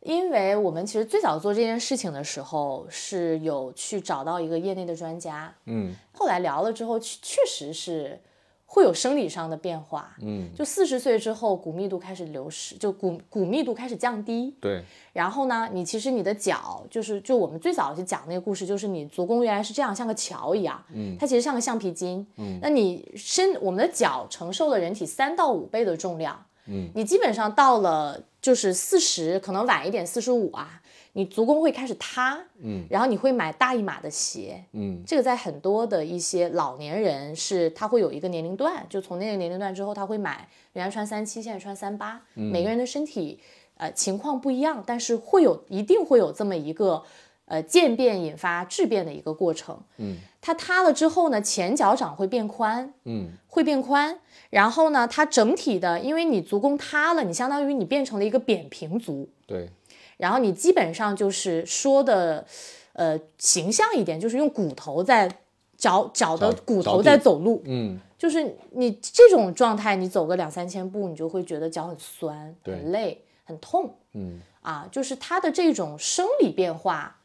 [0.00, 5.94] 因为我们其实最早做这件事情的时候是有去找到一个业内的专家，嗯。
[6.12, 8.20] 后来聊了之后，确确实是
[8.66, 10.16] 会有生理上的变化。
[10.20, 14.54] 嗯，就四十岁之后，骨密度开始流失，就骨骨密度开始降低。
[14.60, 14.82] 对，
[15.12, 30.80] 然后呢，你其实你的脚就是，就我们最早就讲那个故事，就是你足弓原来是这样，像个桥一样，嗯，它其实像个橡皮筋，嗯，那你身我们的脚承受了人体三到五倍的重量，嗯，你基本上到了就是四十，可能晚一点四十五啊，
[31.14, 35.02] 你足弓会开始塌，嗯，然后你会买大一码的鞋，嗯。
[35.06, 43.40] 这个在很多的一些老年人是他会有一个年龄段，就从那个年龄段之后，他会买原来穿三七，现在穿三八、每个人的身体
[43.76, 47.02] 呃情况不一样，但是会有一定会有这么一个
[47.48, 49.78] 呃渐变引发质变的一个过程。
[49.96, 59.68] 嗯，它塌了之后呢，前脚掌会变宽，嗯会变宽，然后呢，它整体的，因为你足弓塌了，你相当于你变成了一个扁平足，对，
[60.16, 62.46] 然后你基本上就是说的，
[62.92, 65.28] 呃，形象一点，就是用骨头在
[65.76, 74.88] 脚脚的骨头在走路，嗯就是你这种状态，你走个两三千步，你就会觉得脚很酸、对很累、很痛嗯啊。
[74.90, 77.17] 就是它的这种生理变化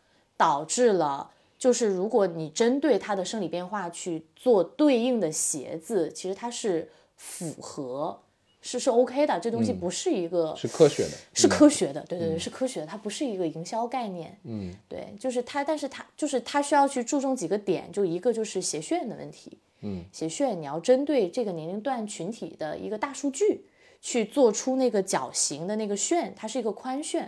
[0.43, 8.19] 导致了，就是如果你针对它的生理变化去做对应的鞋子，其实它是符合，
[8.61, 9.39] 是是 OK 的。
[9.39, 14.37] 这东西不是一个、嗯是科学的，是科学的，对对对，是科学的，它不是一个营销概念。
[14.43, 23.63] 嗯对，就是它，但是它就是它需要去注重几个点，就一个就是鞋楦的问题，嗯，鞋楦你要针对这个年龄段群体的一个大数据
[24.01, 27.25] 去做出那个脚型的那个楦，它是一个宽楦。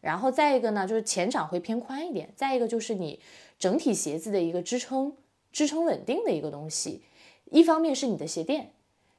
[0.00, 3.20] 然后再一个呢，就是前掌会偏宽一点，再一个就是你
[3.58, 5.14] 整体鞋子的一个支撑、
[5.52, 7.02] 支撑稳定的一个东西。
[7.50, 8.70] 一方面是你的鞋垫，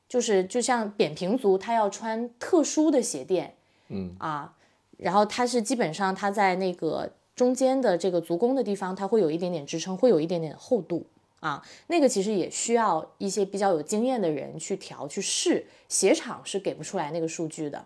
[0.07, 3.55] 就是就像扁平足，它要穿特殊的鞋垫，
[3.89, 4.55] 嗯啊，
[4.97, 11.05] 然后它是基本上它在那个中间的这个足弓的地方，它会有一点点支撑，会有一点点厚度
[11.41, 17.85] 啊，那个其实也需要一些比较有经验的人去调去试，鞋厂是给不出来那个数据的。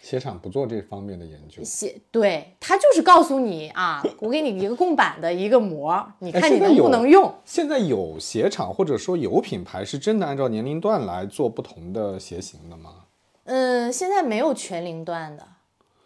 [0.00, 1.62] 鞋厂不做这方面的研究。
[1.62, 7.32] 鞋对他就是告诉你啊，我给你一个供版的一个膜，你哎看你能不能用。
[7.44, 13.04] 现在有鞋厂或者说有品牌是真的按照年龄段来做不同的鞋型的吗？
[13.44, 15.46] 嗯，现在没有全龄段的，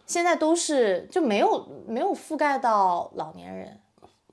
[0.07, 3.79] 现在都是就没有没有覆盖到老年人。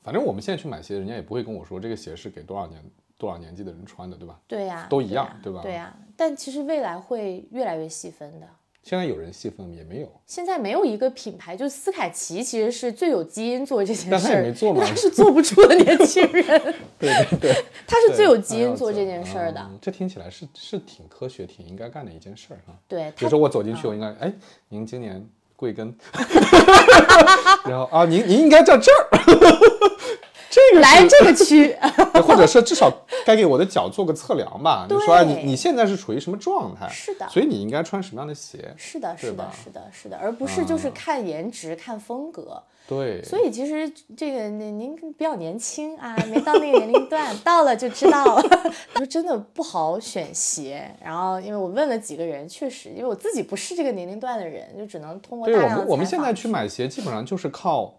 [0.02, 2.84] 反正我们现在去买鞋，人家也不会跟我说这个鞋是给多少年
[3.17, 4.39] 多少年纪的人穿的，对吧？
[4.47, 8.47] 对呀、都一样对吧对呀、但其实未来会越来越细分的。
[8.84, 16.44] 现在有人细分也没有，现在没有一个品牌，就斯凯奇其实是最有基因做这件但他事儿，也没做嘛他 是做不出的年轻人，
[16.98, 19.62] 对 对对， 他是最有基因做这件事儿的。
[19.62, 22.74] 嗯这听起来是是挺科学、挺应该干的一件事儿啊。
[22.88, 24.34] 对，比如说我走进去，我应该哎，
[24.70, 25.24] 您今年
[25.56, 25.94] 贵庚？
[27.65, 29.10] 然后啊，您您应该在这儿，
[30.51, 31.75] 这个来这个区，
[32.27, 32.91] 或者是至少
[33.25, 34.85] 该给我的脚做个测量吧。
[34.89, 36.87] 你说哎，对你你现在是处于什么状态？
[36.89, 38.73] 是的所以你应该穿什么样的鞋？
[38.75, 42.61] 是的，是的吧，是的，是的，而不是就是看颜值、看风格。
[42.87, 48.43] 对，所以其实这个您您比较年轻啊，没到那个年龄段， 到了就知道了。
[48.97, 57.93] 说真的不好选鞋，然后因为我问了几个人，确实，因为我自己不是这个年龄段的人，就只能通过对我大量的们我们现在去买鞋，基本上就是靠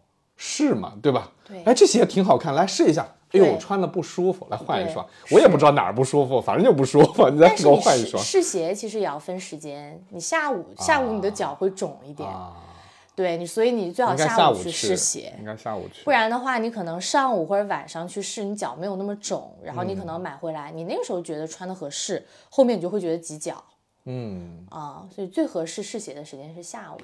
[0.44, 1.30] 试嘛，对吧？
[1.46, 3.06] 对哎，这鞋挺好看，来试一下。
[3.30, 5.06] 哎呦，我穿的不舒服，来换一双。
[5.30, 8.20] 我也不知道哪儿不舒服，反正就不舒服，你再给我换一双。
[8.22, 12.52] 试鞋其实也要分时间，你下午下午你的脚会肿一点，啊，
[13.14, 15.32] 对你，所以你最好下午去试鞋。
[15.38, 16.02] 应该下午去。
[16.04, 23.62] 不然的话，你可能上午或者晚上去试，你脚没有那么肿，然后你可能嗯买回来，你那个时候觉得穿的合适，后面你就会觉得挤脚
[24.04, 26.98] 嗯，啊，所以最合适试鞋的时间是下午。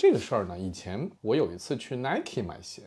[0.00, 2.84] 这个事儿呢，以前我有一次去 Nike 买鞋，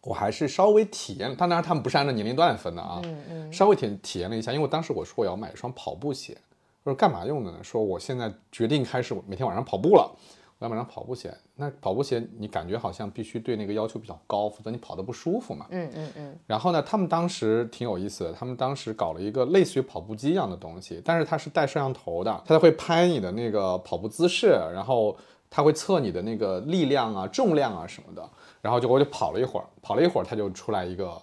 [0.00, 6.34] 我还是稍微体验，当然他们不是按照年龄段分的啊，嗯嗯稍微体体验了一下，因为当时我说我要买一双跑步鞋，
[6.82, 7.62] 我说干嘛用的呢？
[7.62, 10.10] 说我现在决定开始每天晚上跑步了。
[10.58, 15.66] 我要买双跑步鞋，那跑步鞋你感觉好像必须对那个要求比较高，否则你跑得不舒服嘛。
[15.68, 25.14] 嗯嗯嗯，然后呢，他们当时挺有意思的，他们当时搞了一个类似于跑步机一样的东西，但是它是带摄像头的，它会拍你的那个跑步姿势，然后
[25.50, 28.30] 它会测你的那个力量啊、重量啊什么的。
[28.62, 31.20] 然后就我就跑了一会儿，跑了一会儿，它就出来一个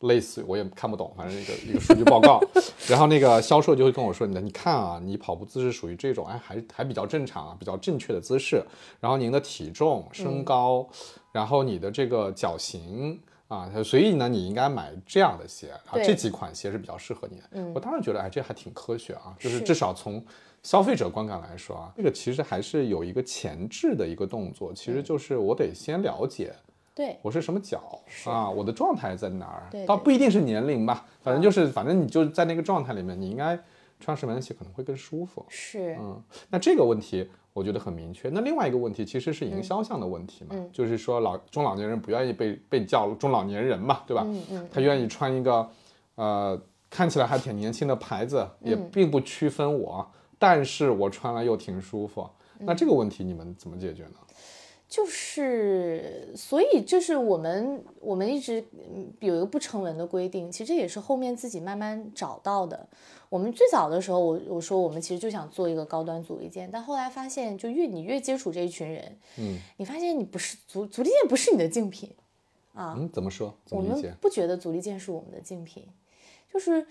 [0.00, 2.40] 类似我也看不懂，反正一个 一个数据报告。
[2.86, 8.62] 然后那个销售就会跟我说：“你的你看啊，你跑步姿势属于这种，哎，还还比较正常啊，比较正确的姿势。
[9.00, 10.86] 然后您的体重、身高，
[11.32, 17.72] 然后你的这个脚型。”啊，所以呢，你应该买这样的鞋，啊，对这几款鞋是比较适合你的。
[17.74, 20.24] 我当时觉得，哎，这还挺科学啊，就是是至少从
[20.64, 26.52] 消费者观感来说啊，这个其实还是有一个前置的一个动作，其实就是我得先了解
[26.94, 33.58] 对，我是什么脚啊，我的状态在哪儿，倒不一定是年龄吧，反正就是，反正你就在那个状态里面，你应该
[34.00, 35.44] 穿什么样的鞋可能会更舒服。
[35.48, 38.28] 是，嗯，那这个问题我觉得很明确。
[38.30, 40.70] 那另外一个问题其实是营销上的问题嘛，嗯。
[40.72, 44.22] 就是说老中老年人不愿意被被叫中老年人嘛，对吧？
[44.24, 44.68] 嗯嗯。
[44.72, 45.68] 他愿意穿一个
[46.14, 48.88] 呃看起来还挺年轻的牌子，也嗯。
[48.92, 52.22] 并不区分我，但是我穿了又挺舒服。
[52.60, 54.14] 嗯那这个问题你们怎么解决呢？
[54.86, 62.86] 就是，所以就是我们我们一直嗯有一个不成文的规定，其实也是后面自己慢慢找到的。
[63.28, 72.14] 我们最早的时候，我我说我们其实就想做一个高端足力健，但后来发现，就越你越接触这一群人，嗯你发现你不是足足力健不是你的竞品
[72.72, 73.52] 啊，嗯，怎么说？
[73.66, 74.16] 怎我们？
[74.20, 75.84] 不觉得足力健是我们的竞品，
[76.52, 76.86] 就是，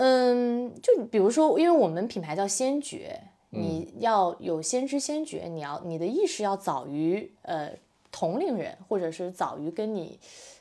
[0.00, 7.72] 嗯，就比如说，因为我们品牌叫先觉，你要有先知先觉，你要你的意识要早于呃
[8.12, 10.16] 同龄人，或者是早于跟你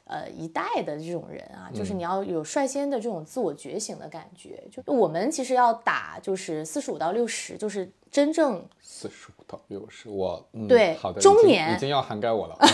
[0.06, 4.64] 呃一代的这种人啊，就是你要有率先的这种自我觉醒的感觉。
[4.72, 12.58] 就我们其实要打就是四十五到六十，就是真正四十五到六十，我嗯对好的，中年已经要涵盖我了。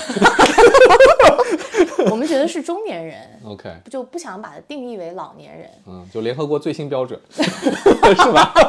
[2.09, 5.69] 我们觉得是中年人，OK，就不想把它定义为老年人。
[5.85, 8.53] 嗯，就联合国最新标准 是吧？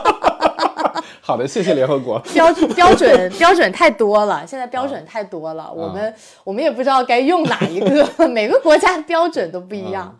[1.20, 2.18] 好的，谢谢联合国。
[2.32, 6.14] 标标准标准太多了，现在标准太多了，我们
[6.44, 10.18] 我们也不知道该用哪一个，每个国家标准都不一样、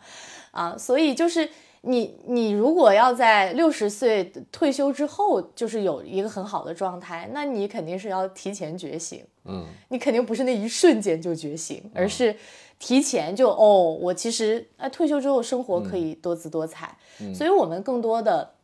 [0.50, 1.48] 啊，所以就是
[1.86, 12.34] 你你如果要在六十岁退休之后，就是有一个很好的状态，那你肯定是要提前觉醒，嗯你肯定不是那一瞬间就觉醒，而是
[12.78, 16.96] 提前就哦，我其实哎退休之后生活可以多姿多彩，
[17.34, 18.54] 所以我们更多的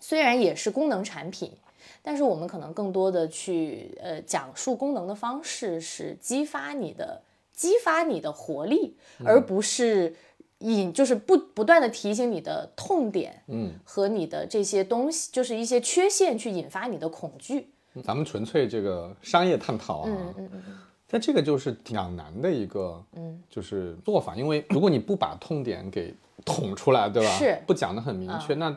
[0.00, 1.52] 虽然也是功能产品。
[2.00, 7.20] 但是我们可能更多的去呃讲述功能的方式是激发你的
[7.52, 10.14] 激发你的活力，而不是
[10.60, 17.68] 引就是不不断的提醒你的痛点嗯，和你的这些东西，就是一些缺陷去引发你的恐惧。
[18.04, 20.78] 咱们纯粹这个商业探讨啊，嗯嗯嗯
[21.10, 27.30] 但这个就是两难的一个，嗯，就是做法，因为如果你不把痛点给捅出来，对吧？
[27.38, 28.76] 是不讲得很明确，那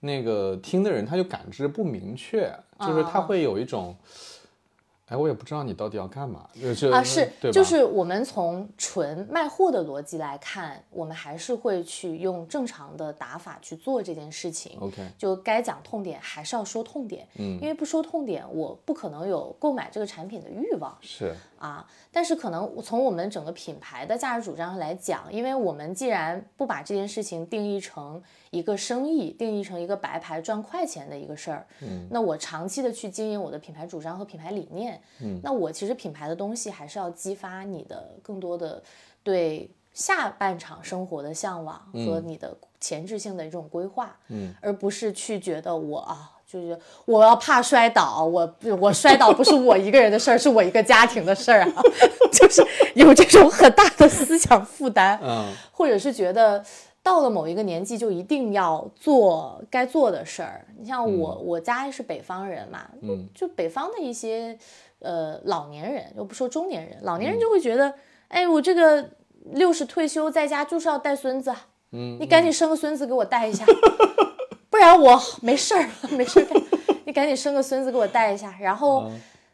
[0.00, 3.96] 那个听的人他就感知不明确，就是他啊会有一种，
[5.12, 7.30] 哎，我也不知道你到底要干嘛，就是啊，是？
[7.52, 14.78] 就是我们从纯卖货的逻辑来看，我们还是会去用正常的打法去做这件事情。
[14.80, 20.96] OK，就该讲痛点还是要说痛点，嗯因为不说痛点，我不可能有购买这个产品的欲望。
[21.02, 38.82] 是，啊，但是可能从我们整个品牌的价值主张上来讲，因为我们既然不把这件事情定义成一个生意，定义成一个白牌赚快钱的一个事儿，嗯，那我长期的去经营我的品牌主张和品牌理念，嗯，那我其实品牌的东西还是要激发你的更多的
[39.22, 46.31] 对下半场生活的向往和你的前置性的这种规划，嗯，而不是去觉得我啊。
[46.52, 51.82] 就是我要怕摔倒，我我摔倒不是我一个人的事儿，是我一个家庭的事儿啊，
[52.30, 52.62] 就是
[52.94, 56.62] 有这种很大的思想负担，嗯或者是觉得
[57.02, 60.66] 到了某一个年纪就一定要做该做的事儿。
[60.78, 64.58] 你像我，我家是北方人嘛，嗯，就北方的一些
[64.98, 67.94] 呃老年人，又不说中年人，老嗯年人就会觉得，
[68.28, 69.08] 哎，我这个
[69.52, 73.64] 六十退休在家就是要带孙子，啊嗯，你赶紧生个孙子给我带一下，
[74.72, 76.46] 不然我没事儿没事儿，
[77.04, 78.54] 你赶紧生个孙子给我带一下。
[78.58, 79.12] 然后，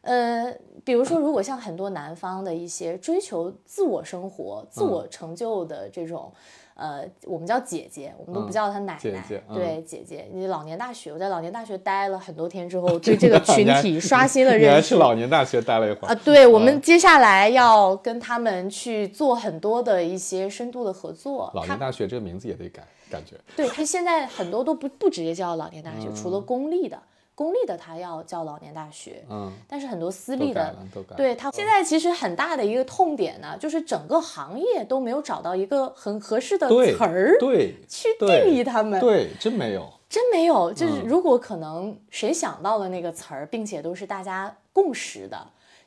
[0.09, 6.33] 呃，比如说，如果像很多南方的一些追求自我生活、自嗯我成就的这种。
[6.81, 8.99] 呃，我们叫姐姐，我们都不嗯叫她奶奶。
[9.01, 14.91] 姐姐嗯对，姐姐，你老年大学，我在老年大学待了很多天之后，对这个 群体刷新了你还认识。
[14.91, 21.51] 去老年大学待了一会儿啊，对，我嗯们接下来要跟他们去做很多的一些深度的合作。
[21.53, 26.97] 老年大学这个名字也得改，感觉对他现在很多都不不直接叫老年大学，除了公立的，
[27.39, 30.77] 公立的他要叫老年大学，嗯，但是很多私立的
[31.17, 38.99] 对他现在其实很大的一个痛点呢，就是整个行业都没有找到一个很合适的词儿对去定义他们。
[39.01, 45.39] 对，真没有，真没有，就是嗯如果可能谁想到了那个词儿，并且都是大家共识的，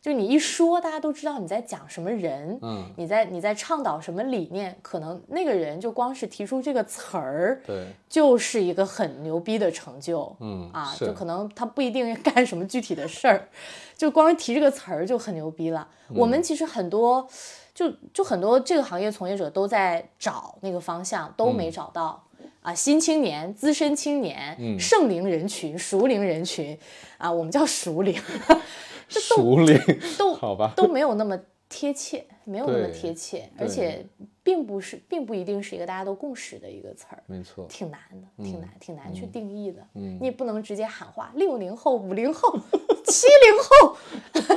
[0.02, 10.36] 就你一说，大家都知道你在讲什么人，嗯，你在你在倡导什么理念，可能那个人就光是提出这个词儿，对，就是一个很牛逼的成就。
[10.40, 13.48] 嗯啊，就可能他不一定干什么具体的事儿，
[13.96, 15.88] 就光提这个词儿就很牛逼了。
[16.10, 17.28] 我嗯们其实很多，
[17.76, 22.24] 就就很多这个行业从业者都在找那个方向，都嗯没找到。
[22.62, 26.78] 啊，新青年、资深青年、嗯盛龄人群、熟龄人群，
[27.18, 28.16] 啊，我们叫熟龄，
[29.20, 29.78] 熟龄，
[30.18, 31.38] 都 好吧，都没有那么
[31.68, 34.06] 贴切，没有那么贴切，而且
[34.44, 37.24] 并不是，并不一定是一个大家都共识的一个词儿。
[37.28, 39.86] 没错，挺难的，挺难，挺难去定义的。
[39.96, 42.58] 嗯你也不能直接喊话六零后、五零后、
[43.06, 43.98] 七零后，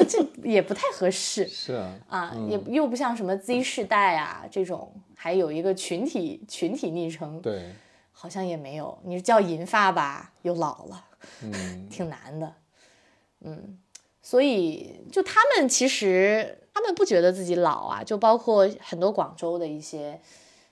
[0.09, 7.73] 这也不太合适是啊，啊，也又不像什么 Z 世代啊这种，还有一个群体群体昵称，对，
[8.13, 8.99] 好像也没有。
[9.05, 11.05] 你叫银发吧，又老了，
[11.43, 12.55] 嗯，挺难的。
[13.47, 13.79] 嗯，
[14.25, 20.19] 所以就他们其实他们不觉得自己老啊，就包括很多广州的一些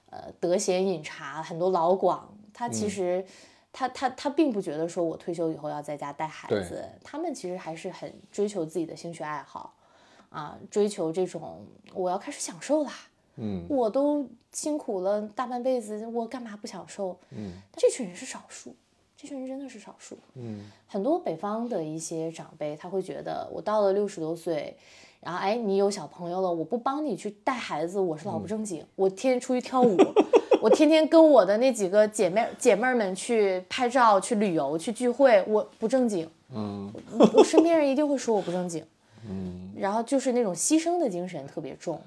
[0.09, 3.22] 呃德贤饮茶，很多老广，他其实、
[3.70, 9.74] 他他他并不觉得说我退休以后要在家带孩子，他们其实还是很追求自己的兴趣爱好
[10.30, 12.92] 啊，追求这种我要开始享受啦。
[13.36, 17.18] 嗯我都辛苦了大半辈子，我干嘛不享受？
[17.30, 18.74] 嗯，这群人是少数，
[19.23, 20.18] 这群人真的是少数。
[20.35, 24.77] 嗯，很多北方的一些长辈，他会觉得我到了六十多岁，
[25.20, 28.85] 然后哎，你有小朋友了，我不帮你去带孩子，我是老不正经。
[28.97, 29.97] 我天天出去跳舞，
[30.61, 36.29] 我天天跟我的那几个姐妹姐妹儿们去拍照、去旅游、去聚会，我不正经。
[36.53, 36.93] 嗯
[37.33, 38.85] 我身边人一定会说我不正经，
[39.29, 42.03] 嗯，然后就是那种牺牲的精神特别重。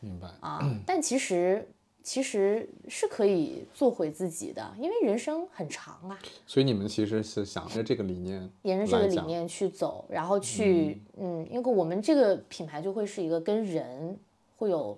[0.00, 1.66] 明白，啊，但其实
[2.06, 14.16] 其实是可以做回自己的，因为人生很长啊，所以你们其实是想着这个理念，沿着这个理念去走，然后去嗯因为我们这个品牌就会是一个跟人
[14.56, 14.96] 会有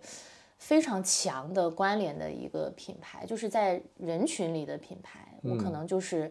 [0.58, 6.30] 非常强的关联的一个品牌，就是在人群里的品牌，我可嗯能就是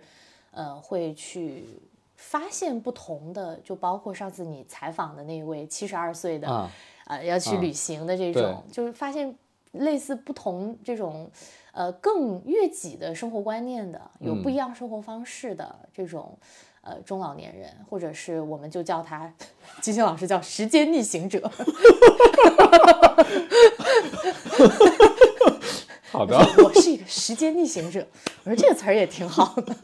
[0.52, 1.66] 呃会去。
[2.20, 6.68] 发现不同的，就包括上次你采访的那位七十二岁的，啊，
[7.06, 9.36] 呃要去啊旅行的这种，就是发现
[9.72, 11.30] 类似不同这种
[11.72, 16.38] 呃更悦己的生活观念的，有不一样生活方式的这种。
[16.82, 19.30] 呃，中老年人，或者是我们就叫他，
[19.82, 21.52] 金星老师叫时间逆行者，
[26.10, 28.08] 好的，我是一个时间逆行者。
[28.46, 29.76] 我说这个词儿也挺好的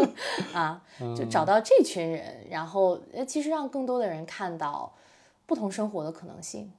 [0.54, 0.82] 啊，
[1.14, 4.90] 就找到这群人，然后呃，其实让更多的人看到
[5.46, 6.72] 不同生活的可能性，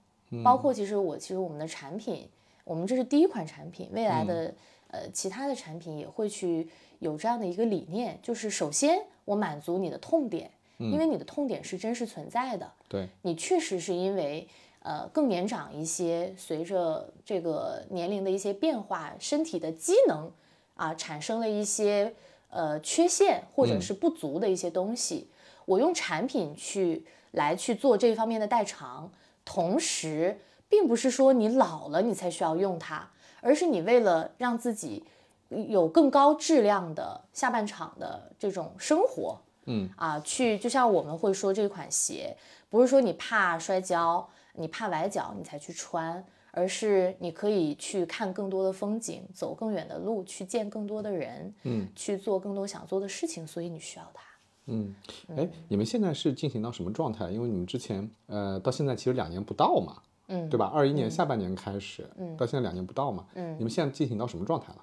[0.42, 2.26] 包括其实我其实我们的产品，
[2.64, 4.54] 我们这是第一款产品，未来的、
[4.88, 6.68] 呃其他的产品也会去
[7.00, 14.48] 有这样的一个理念，就是首先我满足你的痛点，因为你的痛点是真实存在的，对，你确实是因为
[14.80, 20.30] 呃更年长一些，随着这个年龄的一些变化，身体的机能
[20.74, 22.14] 啊产生了一些
[22.50, 25.28] 呃缺陷或者是不足的一些东西，
[25.66, 29.10] 我用产品去来去做这方面的代偿，
[29.44, 30.38] 同时
[30.74, 33.08] 并不是说你老了你才需要用它，
[33.40, 35.04] 而是你为了让自己
[35.68, 42.36] 有更高质量的下半场的这种生活，嗯啊，去就像我们会说这款鞋，
[42.68, 54.24] 不是说你怕摔跤，你怕崴脚你才去穿，而是你可以去看更多的风景，走更远的路，去见更多的人，嗯，去做更多想做的事情，所以你需要它。
[54.66, 54.92] 嗯，
[55.36, 57.30] 哎，你们现在是进行到什么状态？
[57.30, 60.70] 因为你们之前呃到现在其实两年不到嘛，嗯对吧？
[60.74, 64.78] 二一年下半年开始，嗯到现在两年不到嘛，嗯你们现在进行到什么状态了？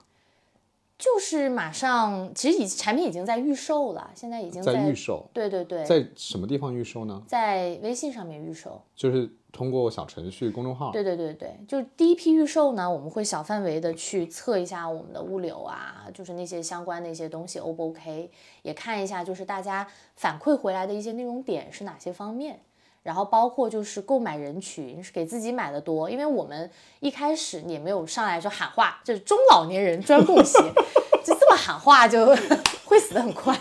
[0.97, 7.23] 就是马上，其实已产品已经在预售了，现在已经在预售，对对对，在什么地方预售呢？
[7.25, 8.79] 在微信上面预售。
[8.95, 10.91] 就是通过小程序、公众号。
[10.91, 18.29] 对对对对，就是第一批预售呢，我们会小范围的去测一下我们的物流啊，就是那些相关的一些东西 O 不 OK，
[18.61, 22.59] 也看一下就是大家反馈回来的一些内容点是哪些方面，
[23.03, 30.59] 然后包括就是购买人群是给自己买的多，因为我们一开始也没有上来就喊话，就是中老年人专供鞋，
[31.25, 32.25] 就这么喊话就
[32.85, 33.55] 会死得很快。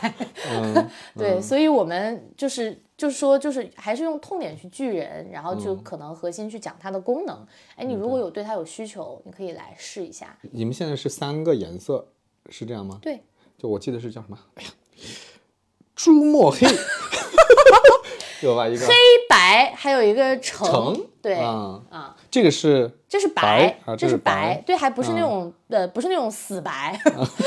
[0.50, 7.46] 嗯， 对，所以我们就是就是说，就是还是用痛点去聚人，然后就可能核心去讲它的功能。
[7.76, 10.36] 哎，你如果有对它有需求，你可以来试一下。
[10.50, 12.08] 你们现在是三个颜色，
[12.50, 12.98] 是这样吗？
[13.00, 13.22] 对，
[13.56, 14.38] 就我记得是叫什么？
[14.56, 14.70] 哎呀，
[15.94, 16.66] 朱墨黑，
[18.40, 18.68] 有吧？
[18.68, 18.86] 一个。
[18.86, 18.92] 黑
[19.28, 21.00] 白还有一个橙，橙？
[21.22, 21.34] 对。
[21.36, 21.80] 啊。
[21.90, 24.62] 啊，这个是这是白啊这这是是白？
[24.66, 26.98] 对，还不是那种、呃，不是那种死白，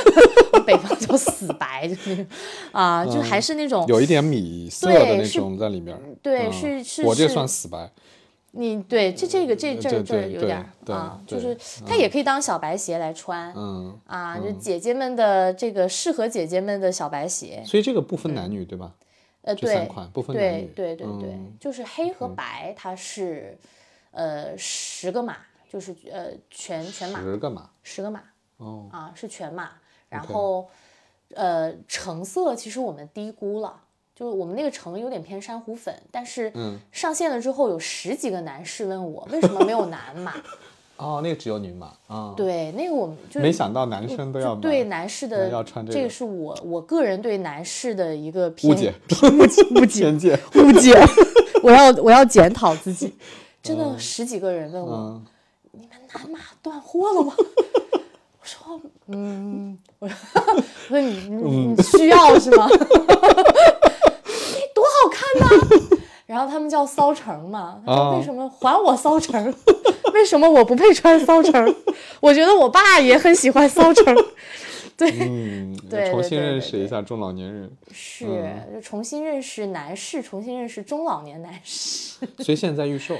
[0.66, 2.26] 北方叫死白，就是
[2.72, 5.98] 啊，就还是那种有一点米色的那种在里面。
[6.22, 7.89] 对嗯是是我这是算死白。
[8.56, 13.52] 你对这这个这这这有点啊，就是它也可以当小白鞋来穿。
[13.56, 18.91] 嗯，啊，就姐姐们的这个适合姐姐们的小白鞋，所以这个不分男女，对吧？
[19.44, 23.58] 呃，对不分男对女对对对嗯，就是黑和白，它是
[24.12, 25.38] 呃十个码，
[25.70, 27.70] 就是呃全全码十个码。
[27.84, 28.24] 十个码
[28.58, 29.72] 哦，啊是全码，
[30.10, 30.70] 然后
[31.36, 33.80] 呃橙色其实我们低估了。
[34.16, 40.36] 就是我们那个橙有点偏珊瑚粉，但是嗯上线了之后，有十几个男士问我为什么没有男码？
[41.04, 48.93] 哦，那个只有女码啊。，对，那个我们就是没想到男生都要买对男士的要穿这这个个是我我个人对男士的一个偏误解
[49.34, 49.86] 误解误
[50.18, 50.39] 解。
[50.56, 50.93] 误解，
[51.62, 53.14] 我要我要检讨自己。
[53.62, 55.26] 真的十几个人问我，嗯，
[55.72, 57.34] 你们男码断货了吗？
[58.43, 62.68] 我说，嗯，我说，我说你你你需要是吗？
[62.70, 62.78] 哎，
[64.76, 65.47] 多好看呐、
[66.26, 69.54] 然后他们叫骚橙嘛，他说啊为什么还我骚橙？
[70.14, 71.76] 为什么我不配穿骚橙？
[72.22, 74.16] 我觉得我爸也很喜欢骚橙。
[74.96, 77.70] 对，嗯，对重新认识一下中老年人。
[77.92, 82.26] 是，嗯就重新认识男士，重新认识中老年男士。
[82.38, 83.18] 所以现在在预售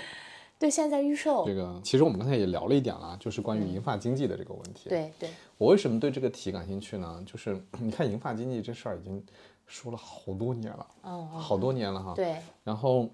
[0.60, 1.54] 对，现在在预售这。
[1.54, 7.22] 个，其实我们刚才也聊了一点了，就是关于银发经济的这个问题。，嗯对对，我为什么对这个题感兴趣呢？
[7.26, 9.22] 就是 你看银发经济这事儿已经
[9.66, 12.14] 说了好多年了，嗯，嗯好多年了哈。。
[12.16, 13.10] 对，然后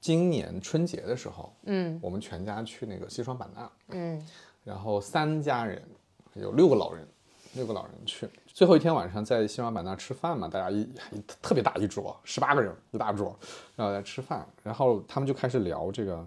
[0.00, 4.26] 今年春节的时候，嗯我们全家去那个西双版纳，嗯
[4.62, 5.82] 然后三家人，
[6.34, 7.06] 有六个老人，
[7.54, 8.28] 六个老人去。
[8.46, 13.36] 最后一天晚上在西双版纳吃饭嘛，大家一一特别大一桌，十八个人一大桌，
[13.74, 16.24] 然后在吃饭，然后他们就开始聊这个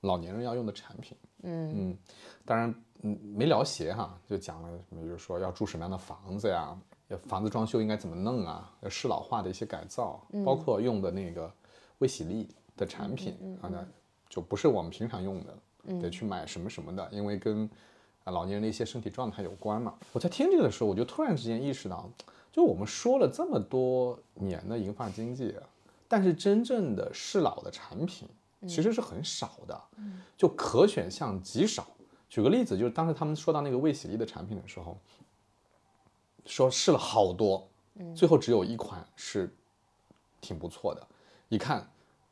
[0.00, 1.16] 老年人要用的产品。
[1.44, 1.98] 嗯嗯，
[2.44, 11.52] 当然，嗯，没聊鞋哈，就讲了什么，比如说要住什么样的房子呀，要房子装修应该怎么弄啊，要适老化的一些改造，包括用的那个
[11.98, 13.84] 微洗力的产品啊，那
[14.28, 17.68] 就不是我们平常用的，得去买什么什么的，因为跟
[18.24, 19.94] 啊老年人的一些身体状态有关嘛。
[20.12, 22.08] 我在听这个的时候，我就突然之间意识到，
[22.50, 25.54] 就我们说了这么多年的银发经济，
[26.08, 28.28] 但是真正的适老的产品
[28.66, 29.80] 其实是很少的，
[30.36, 31.86] 就可选项极少。
[32.28, 34.96] 举个例子，就是当时他们说到那个卫洗力的产品的时候，
[36.46, 37.68] 说试了好多，
[38.14, 39.54] 最后只有一款是
[40.40, 41.06] 挺不错的，
[41.48, 41.88] 一看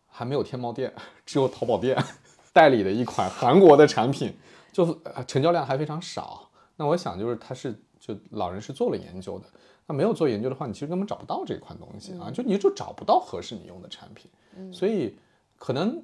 [0.09, 0.93] 还没有天猫店，
[1.25, 1.97] 只有淘宝店
[2.53, 4.37] 代理的一款韩国的产品，
[4.73, 6.49] 就呃成交量还非常少。
[6.77, 9.47] 那我想就是他是就老人是做了研究的，
[9.87, 14.31] 那没有做研究的话，你其实根本找不到这款东西啊，就你就找不到合适你用的产品。
[14.73, 15.17] 所以
[15.59, 16.03] 可能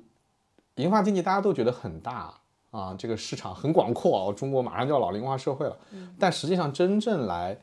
[0.77, 2.33] 银发经济大家都觉得很大
[2.71, 5.77] 啊，这个市场很广阔哦，中国马上就要老龄化社会了。
[6.19, 7.59] 但实际上真正来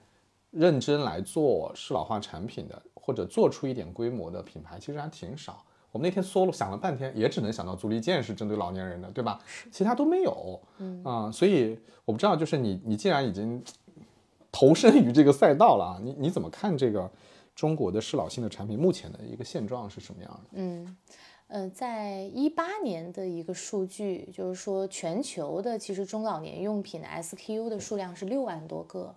[0.53, 5.65] 认真来做适老化产品的，或者做出一点规模的品牌，其实还挺少。
[5.91, 9.39] 我们那天搜了想了半天，也只能想到足力健是针对老年人的，对吧？
[9.71, 10.59] 其他都没有。
[10.77, 13.63] 嗯啊，所以我不知道，就是你你既然已经
[14.51, 17.09] 投身于这个赛道了啊，你你怎么看这个
[17.55, 20.49] 中国的适老性的产品目前的一个现状是什么样的？
[20.53, 20.97] 嗯，
[21.47, 29.15] 呃，在一八年的一个数据，就是说全球的其实中老年用品的 SKU 的数量是六万多个，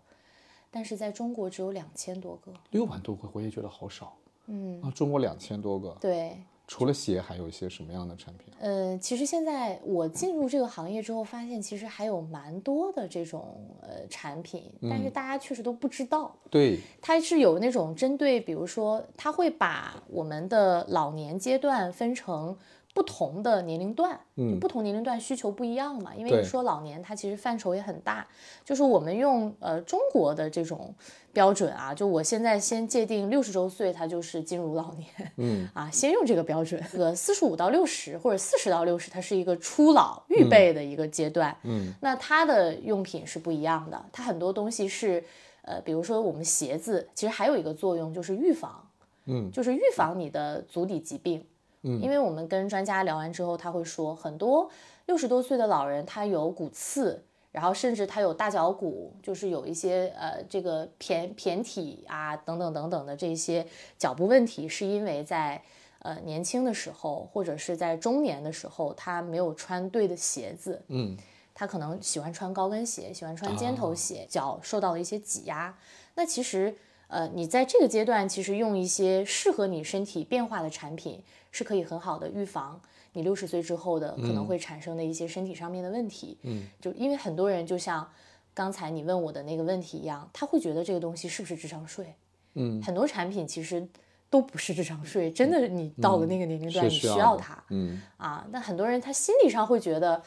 [0.76, 2.52] 但是在中国只有两千多个。
[2.70, 4.14] 六万多个，我也觉得好少。
[4.44, 5.96] 嗯啊，中国两千多个。
[5.98, 6.36] 对，
[6.68, 8.52] 除了鞋，还有一些什么样的产品？
[8.60, 16.36] 呃，其实现在我进入这个行业之后，发现其实还有蛮多的这种呃产品，但是大家确实都不知道。
[16.50, 22.54] 对，它是有那种针对，比如说，它会把我们的老年阶段分成
[22.96, 26.14] 不同的年龄段，嗯，不同年龄段需求不一样嘛。
[26.16, 28.26] 因为你说老年，它其实范畴也很大，
[28.64, 30.94] 就是我们用呃中国的这种
[31.30, 36.82] 标准啊，就我现在先界定六十周岁，它就是进入老年，嗯 啊，先用这个标准。
[36.90, 41.54] 这个四十五到六十或者四十到六十，它是一个初老预备的一个阶段。
[41.64, 45.22] 嗯，那它的用品是不一样的，它很多东西是，
[45.60, 48.88] 呃，比如说我们鞋子，其实还有一个作用就是预防，
[49.26, 51.44] 嗯就是预防你的足底疾病。
[51.86, 54.68] 嗯，因为我们跟专家聊完之后，他会说很多
[55.06, 57.22] 六十多岁的老人他有骨刺。
[57.52, 63.66] 然后甚至他有大脚骨，就是有一些呃这个偏偏体啊等等等等的这些
[63.96, 65.62] 脚部问题，是因为在
[66.00, 71.16] 呃年轻的时候或者是在中年的时候，他没有穿对的鞋子，嗯
[71.54, 75.74] 他可能喜欢穿高跟鞋，喜欢穿尖头鞋，脚受到了一些挤压。
[76.14, 76.76] 那其实，
[77.08, 81.22] 呃，你在这个阶段，其实用一些适合你身体变化的产品，
[81.56, 82.78] 是可以很好的预防
[83.14, 86.36] 你六十岁之后的可能会产生的一些身体上面的问题。
[86.42, 88.06] 嗯，就因为很多人就像
[88.52, 92.14] 刚才你问我的那个问题一样，他会觉得这个东西是不是智商税？
[92.52, 93.88] 嗯，很多产品其实
[94.28, 97.64] 都不是智商税，真的，你到了那个年龄段，你需要它。
[97.70, 100.22] 嗯啊，那很多人他心理上会觉得，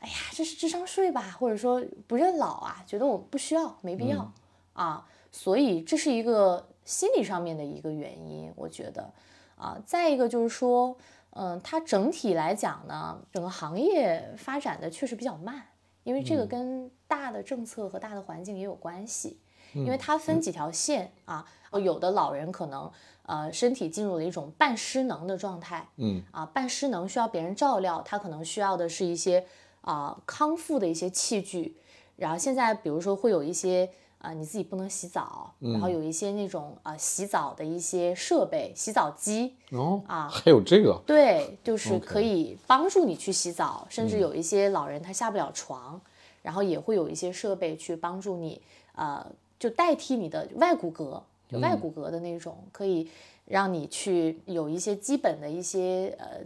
[0.00, 4.30] 哎呀，这是智商税吧，或者说不认老啊，觉得我不需要，没必要、
[4.74, 9.10] 啊，所以这是一个心理上面的一个原因，我觉得
[9.56, 10.96] 啊，再一个就是说，
[11.30, 15.62] 嗯、它整体来讲呢，整个行业发展的确实比较慢，
[16.04, 19.40] 因为这个跟大的政策和大的环境也有关系。
[19.74, 22.90] 因为它分几条线啊，呃有的老人可能
[23.24, 29.44] 呃身体进入了一种半失能的状态，嗯啊，半失能需要别人照料，他可能需要的是一些
[29.82, 31.76] 啊、康复的一些器具。
[32.14, 33.90] 然后现在比如说会有一些
[34.26, 40.28] 啊、你自己不能洗澡，然后有一些那种啊、洗澡的一些设备，洗澡机，哦啊。
[40.28, 46.00] 还有这个，对，就是可以帮助你去洗澡，甚至有一些老人他下不了床，
[46.42, 48.60] 然后也会有一些设备去帮助你，
[48.96, 49.24] 呃，
[49.60, 53.08] 就代替你的外骨骼，就外骨骼的那种，可以
[53.44, 56.40] 让你去有一些基本的一些呃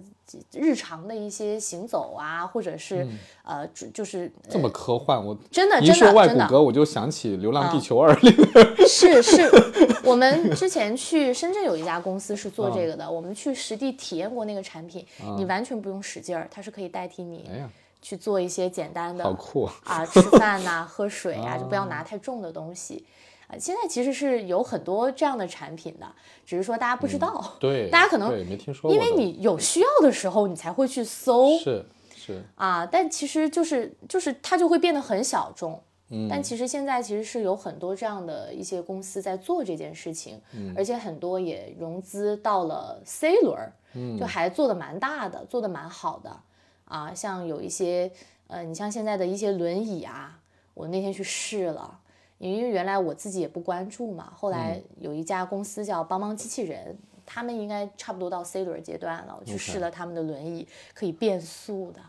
[0.53, 3.07] 日常的一些行走啊，或者是、
[3.43, 8.31] 呃就就是这么科幻，我真的一说真的外骨骼，我就想起《流浪地球二》里
[8.87, 9.51] 是是，
[10.05, 17.71] 我们之前去深圳有一家公司是做这个的，我们去实地体验过那个产品，你完全不用使劲儿，它是可以代替你哎呀，
[18.03, 19.73] 去做一些简单的好酷啊！
[19.85, 23.07] 啊，吃饭呐、喝水啊，就不要 拿太重的东西。
[23.51, 26.07] 啊，现在其实是有很多这样的产品的，
[26.47, 27.57] 只是说大家不知道。
[27.59, 31.85] 对，大家可能没听说过，因为你有需要的时候，你才会去搜是
[32.15, 35.83] 是，啊，但其实就是就是它就会变得很小众。
[36.13, 46.37] 嗯，但其实现在其实是有很多这样的一些公司在做这件事情，嗯、而且很多也融资到了 C 轮儿，嗯，就还做的蛮大的，做的蛮好的
[46.85, 47.15] 啊。
[47.15, 48.11] 像有一些
[48.49, 50.41] 呃，你像现在的一些轮椅啊，
[50.75, 52.00] 我那天去试了，
[52.49, 56.99] 因为原来我自己也不关注嘛，后来有一家公司叫帮帮机器人。
[57.33, 62.01] 他们应该差不多到 C 轮阶段了，我去试了他们的轮椅，可以变速的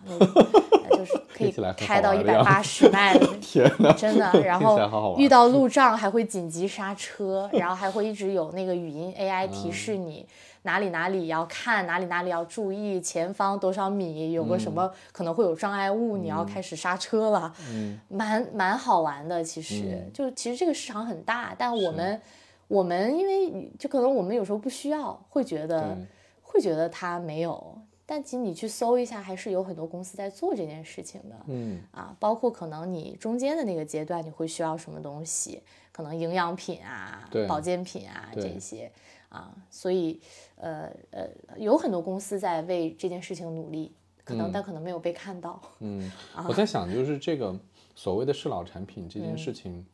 [0.98, 3.16] 就是可以开到一百八十迈。
[3.40, 10.26] 天哪，真的， 然后遇到路障还会紧急刹车，然后还会一直有那个语音 AI 提嗯示你
[10.64, 19.44] 哪里哪里要看，哪里哪里要注意，前方多少米有个什嗯么可能会有障碍物，你要开始刹车了，嗯蛮蛮好玩的。
[19.44, 22.22] 其实就其实这个市场很大，但我们
[22.68, 25.98] 我们因为就可能我们有时候不需要，会觉得
[26.42, 27.78] 会觉得它没有。
[28.04, 31.36] 但其实你去搜一下，还是有很多公司在做这件事情的。
[31.48, 38.92] 嗯啊，包括可能你中间的那个阶段，你会需要什么东西，可能营养品啊、保健品啊这些
[39.30, 40.20] 啊，所以
[40.62, 43.92] 呃呃，有很多公司在为这件事情努力，
[44.24, 45.60] 可能、但可能没有被看到。
[45.80, 46.46] 嗯， 啊。
[46.48, 47.56] 我在想，就是这个
[47.96, 49.24] 所谓的适老产品这嗯。
[49.24, 49.86] 件事情，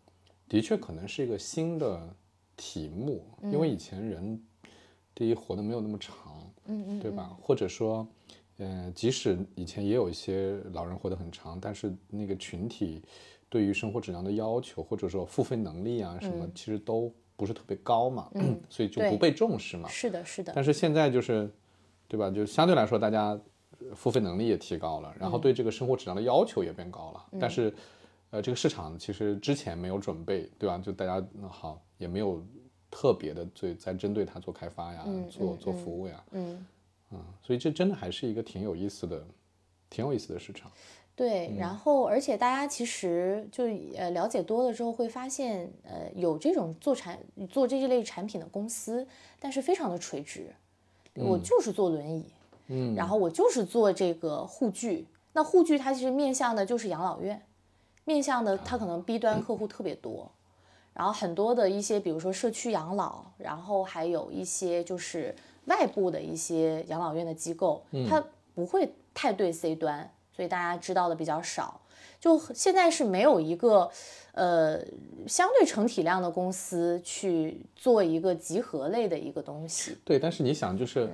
[0.50, 2.14] 的确可能是一个新的
[2.56, 3.60] 题目，因嗯。
[3.60, 4.42] 为以前人
[5.16, 7.36] 第一活得没有那么长，嗯嗯，对吧？
[7.42, 8.06] 或者说，
[8.58, 13.02] 呃，即使以前也有一些老人活得很长，但是那个群体
[13.50, 18.30] 对于生活质量的要求，或者说付费能力啊什么，其实都不是特别高嘛，
[18.68, 19.88] 所以就不被重视嘛。
[19.88, 21.50] 是的，是的，但是现在就是，
[22.08, 22.30] 对吧？
[22.30, 23.40] 就相对来说，大家
[23.80, 27.26] 呃付费能力也提高了，然后对这个生活质量的要求也变高了。
[27.40, 27.74] 但是，
[28.32, 30.78] 呃，这个市场其实之前没有准备，对吧？
[30.80, 32.44] 就大家嗯好也没有
[32.90, 36.66] 特别的最在针对它做开发呀，做做服务呀，嗯。
[37.12, 39.26] 嗯，所以这真的还是一个挺有意思的、
[39.90, 40.70] 挺有意思的市场。
[41.18, 43.64] 对，然后而且大家其实就
[43.98, 47.18] 呃了解多了之后会发现，呃有这种做产
[47.50, 49.06] 做这一类产品的公司，
[49.40, 50.54] 但是非常的垂直。
[51.16, 52.24] 我就是做轮椅，
[52.68, 55.08] 嗯，然后我就是做这个护具。
[55.34, 57.42] 那护具它其实面向的就是养老院，
[58.06, 60.32] 面向的它可能 B 端客户特别多，
[60.94, 70.08] 然后很多的一些比如说社区养老，然后还有一些就是外部的一些养老院的机构，它不会太对 C 端，
[70.38, 71.82] 所以大家知道的比较少。
[72.20, 73.90] 就现在是没有一个
[74.34, 74.80] 呃
[75.28, 79.98] 相对成体量的公司去做一个集合类的一个东西。
[80.06, 81.10] 对，但是你想，就是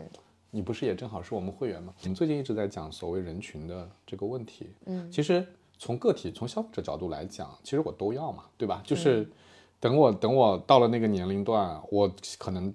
[0.51, 1.93] 你不是也正好是我们会员吗？
[2.01, 4.69] 我们最近一直在讲所谓人群的这个问题。
[4.85, 5.45] 嗯，其实
[5.77, 8.81] 从个体、从消费者角度来讲，其实我都要嘛，对吧？
[8.85, 9.29] 就是
[9.79, 12.73] 等我等我到了那个年龄段，我可能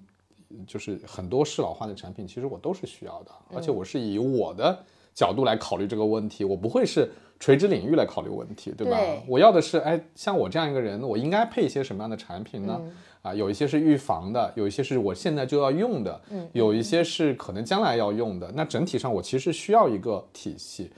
[0.67, 4.85] 就是很多适老化的产品，其实我都是需要的，而且我是以我的
[5.19, 7.11] 角度来考虑这个问题，我不会是
[7.41, 8.95] 垂直领域来考虑问题，对吧？
[8.97, 12.81] 对我要的是，哎，像我这样一个人，我应该配一些什么样的产品呢？
[13.21, 18.49] 啊，有一些是预防的，有一些是我现在就要用的，嗯有一些是可能将来要用的。
[18.55, 20.89] 那整体上，我其实需要一个体系，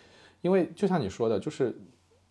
[0.41, 1.75] 因为就像你说的，就是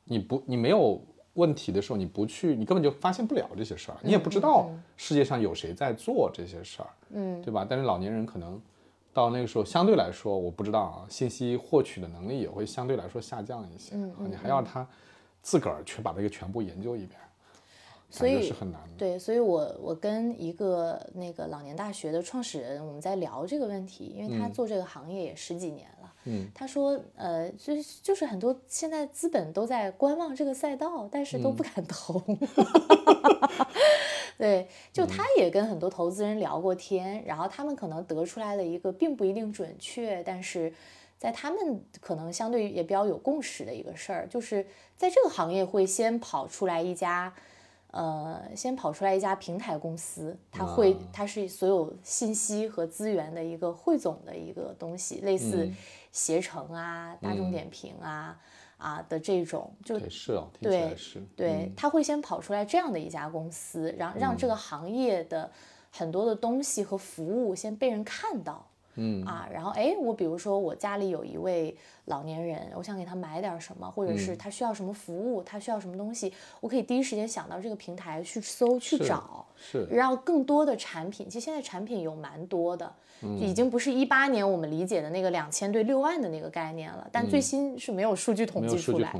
[0.05, 7.67] 你不你没有问题的时候，你不去，你根本就发现不了这些事儿，你也不知道世界上有谁在做这些事儿，嗯，对吧？
[7.69, 8.63] 但是老年人可能
[9.13, 14.87] 到那个时候，相对来说，我不知道啊，信息获取的能力也会相对来说下降一些，嗯，你还要他
[15.43, 17.19] 自个儿去把这个全部研究一遍，
[18.09, 18.91] 所以是很难的。
[18.97, 26.13] 对，所以我我跟一个那个老年大学的创始人，我们在聊这个问题，因为他做这个行业也十几年了。
[26.25, 32.23] 嗯，他说，呃，就是就是很多现在资本都在观望这个赛道，但是都不敢投。
[34.41, 40.73] 对，就他也跟很多投资人聊过天，然后他们可能得出来了一个并不一定准确，但是
[41.19, 44.67] 在他们可能相对也比较有共识的一个事儿，就是
[44.97, 47.33] 在这个行业会先跑出来一家。
[47.93, 55.69] 呃，先跑出来一家平台公司，它会，它是所有信息和资源的一个汇总的一个东西，类似
[56.13, 58.39] 携程啊、大众点评啊、
[58.81, 65.53] 啊的这种，就对，是对是，对，他会先跑出来这样的一家公司，然后让这个行业的
[65.91, 68.67] 很多的东西和服务先被人看到。
[68.97, 71.77] 嗯啊，然后哎，我比如说我家里有一位
[72.07, 81.29] 老年人，我想给他买点什么，或者嗯是他需要什么服务，他需要什么东西，我可以第一时间想到这个平台去搜去找，是，让更多的产品。
[81.29, 89.15] 其实现在产品有蛮多的，嗯已经不是一八年我们理解的那个两千对六万的那个概念了，但最新是没有数据统计出来。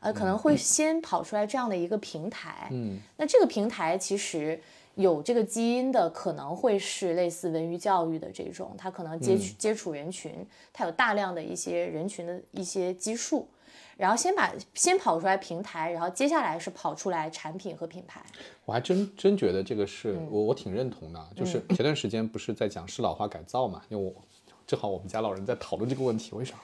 [0.00, 2.68] 呃，可能会先跑出来这样的一个平台。
[2.70, 4.60] 嗯，那这个平台其实
[4.94, 13.48] 有这个基因的，可能会是类似文娱教育的这种，它可能接嗯触、接触人群，它有大量的一些人群的一些基数。
[13.96, 18.22] 然后先把先跑出来平台，然后接下来是跑出来产品和品牌。
[18.64, 24.12] 我还真真觉得这个是、嗯我我挺认同的，就是前段时间不是在讲适老化改造嘛，因为我
[24.66, 26.58] 正好我们家老人在讨论这个问题，我一想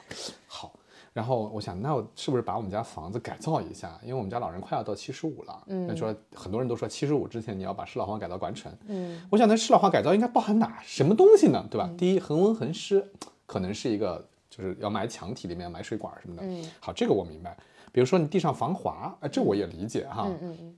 [0.47, 0.72] 好，
[1.13, 3.99] 然后我想那我是不是把我们家房子改造一下？
[4.03, 11.67] 因为我们家老人快要到七十五了，嗯，那说很多人都说七十五之前你要把适老化改造完成，嗯，我想那适老化改造应该包含哪什么东西呢？
[11.71, 11.91] 对吧？
[11.99, 13.11] 第一恒温恒湿
[13.47, 14.29] 可能是一个。
[14.51, 17.57] 就是要埋墙体里面埋水管什么的，嗯，好，这个我明白。
[17.93, 20.77] 比如说你地上防滑，哎，这我也理解哈，嗯嗯嗯。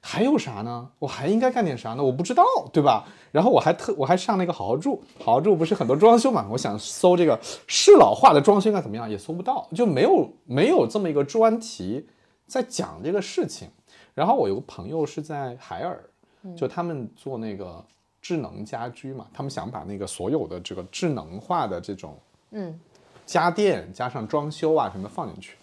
[0.00, 0.90] 还有啥呢？
[0.98, 2.02] 我还应该干点啥呢？
[2.02, 3.06] 我不知道，对吧？
[3.30, 6.46] 然后我还特我还上那个好好住，好好住不是很多装修嘛？
[6.50, 12.08] 我想搜这个适老化的装修应该怎么样，也搜不到，就没有没有这么一个专题
[12.46, 13.68] 在讲这个事情。
[14.14, 16.02] 然后我有个朋友是在海尔，
[16.56, 17.84] 就他们做那个
[18.20, 22.18] 智能家居嘛，他们想把那个所有的这个智能化的这种
[22.50, 22.78] 嗯
[23.24, 25.56] 家电加上装修啊什么放进去。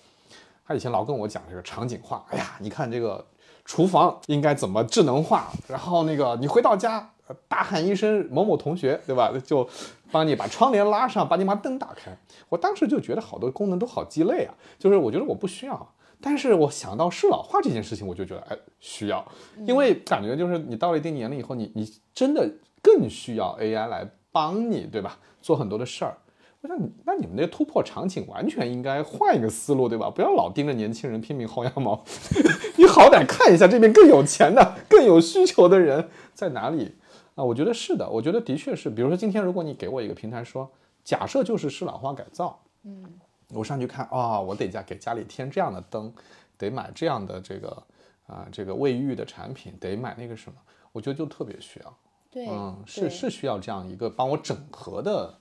[0.66, 3.26] 他以前老跟我讲这个场景化，哎呀，你看这个
[3.68, 9.32] 厨房应该怎么智能化，然后那个你回到家呃大喊一声某某同学，对吧？
[9.46, 9.70] 就
[10.10, 12.18] 帮你把窗帘拉上，把你把灯打开。
[12.48, 15.94] 我当时就觉得好多功能都好鸡肋啊，就是我觉得我不需要。
[16.22, 19.24] 但是我想到适老化这件事情，我就觉得哎需要，
[19.66, 22.50] 因为感觉就是你到了一定年龄以后，你你真的
[22.82, 25.20] 更需要 AI 来帮你，对吧？
[25.42, 26.18] 做很多的事儿。
[26.68, 30.10] 我想你，那你们那突破场景完全应该换一个思路，对吧？
[30.10, 32.04] 不要老盯着年轻人拼命薅羊毛，
[32.76, 36.94] 你好歹看一下这边更有钱的、更有需求的人在哪里
[37.36, 37.44] 啊？
[37.44, 38.90] 我觉得是的，我觉得的确是。
[38.90, 40.70] 比如说今天如果你给我一个平台说，
[41.04, 43.06] 假设就是适老化改造，嗯，
[43.54, 46.14] 我上去看啊、我得家给家里添这样的灯，
[46.58, 47.84] 得买这样的这个
[48.28, 50.58] 啊、这个卫浴的产品，得买那个什么，
[50.92, 51.98] 我觉得就特别需要。
[52.30, 55.34] 对，嗯，是是需要这样一个帮我整合的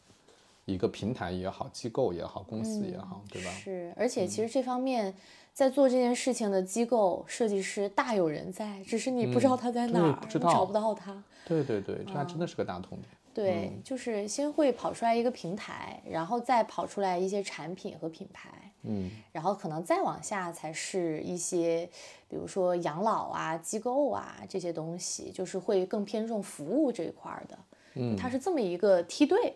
[0.66, 3.50] 一个平台也好，机构也好，公司也好，对吧？
[3.52, 5.14] 是，而且其实这方面
[5.52, 11.22] 在做这件事情的机构设计师大有人在，只是你不知道他在哪儿，找不到他。
[11.46, 13.08] 对对对，这还真的是个大痛点。
[13.32, 18.48] 对，就是先会跑出来一个平台，然后再跑出来一些产品和品牌，
[18.82, 21.86] 嗯，然后可能再往下才是一些，
[22.28, 27.58] 比如说养老啊、机构啊这些东西，就是会更偏重服务这一块儿的。
[27.94, 29.54] 嗯，它是这么一个梯队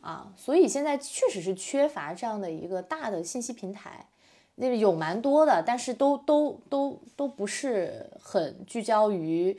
[0.00, 4.06] 啊，所以现在确实是缺乏这样的一个大的信息平台。
[4.56, 9.58] 那个有蛮多的，但是都都都都不是很聚焦于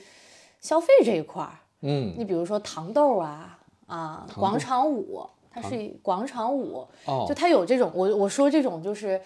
[0.59, 1.57] 消费这一块儿。
[1.79, 9.19] 嗯，你比如说糖豆啊啊，广场舞，它是以广场舞，哦就它有这种，我我说这种就是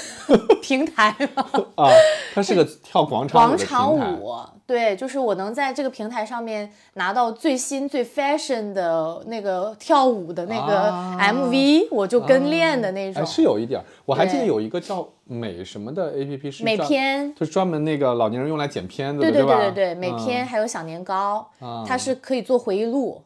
[0.62, 1.44] 平台嘛，
[1.76, 1.90] 啊，
[2.34, 4.34] 它是个跳广场舞广场舞，
[4.66, 13.22] 对，就是我能在这个平台上面拿到最新最 fashion 的那个跳舞的那个啊 MV，、我就跟练的那种。
[13.22, 19.56] 哎，是有一点，我还记得有一个叫美什么的 A P P 是美专片就是专门那个老年人用来剪片子的，对对吧？
[19.58, 21.48] 对对对，美嗯片还有小年糕，
[21.86, 23.22] 它是可以做回忆录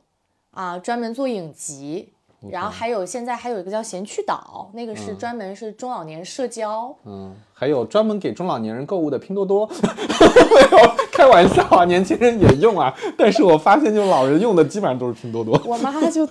[0.51, 2.12] 啊，专门做影集。
[2.49, 16.26] 然后还有现在还有一个叫闲趣岛，那个是专门是中老年社交，嗯，还有专门给中老年人购物的拼多多， 没有开玩笑啊，年轻人也用啊，但是我发现就老人用的基本上都是拼多多，我妈就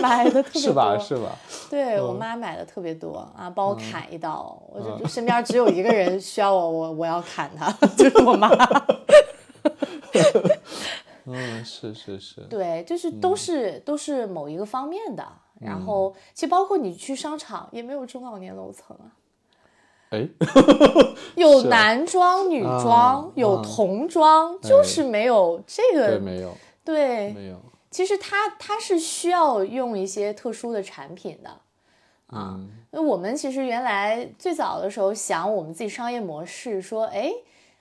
[0.00, 0.98] 买的特别 多，是吧？
[0.98, 1.36] 是吧？
[1.68, 8.48] 对我妈买的特别多啊，帮我砍一刀，我就身边只有一个人 需要我，我我要砍他，就是我妈。
[11.30, 15.22] 嗯，是是是，对，就是都是、都是某一个方面的。
[15.60, 19.10] 然后其实包括你去商场也没有中老年楼层啊，
[20.10, 20.28] 哎
[21.36, 26.18] 有男装、女啊装，有啊童装，就是没有这对，个。
[26.20, 31.50] 没有对，没有，其实它它是需要用一些特殊的产品的。
[32.28, 37.30] 啊嗯那我们其实原来最早的时候想我们自己商业模式，说，哎，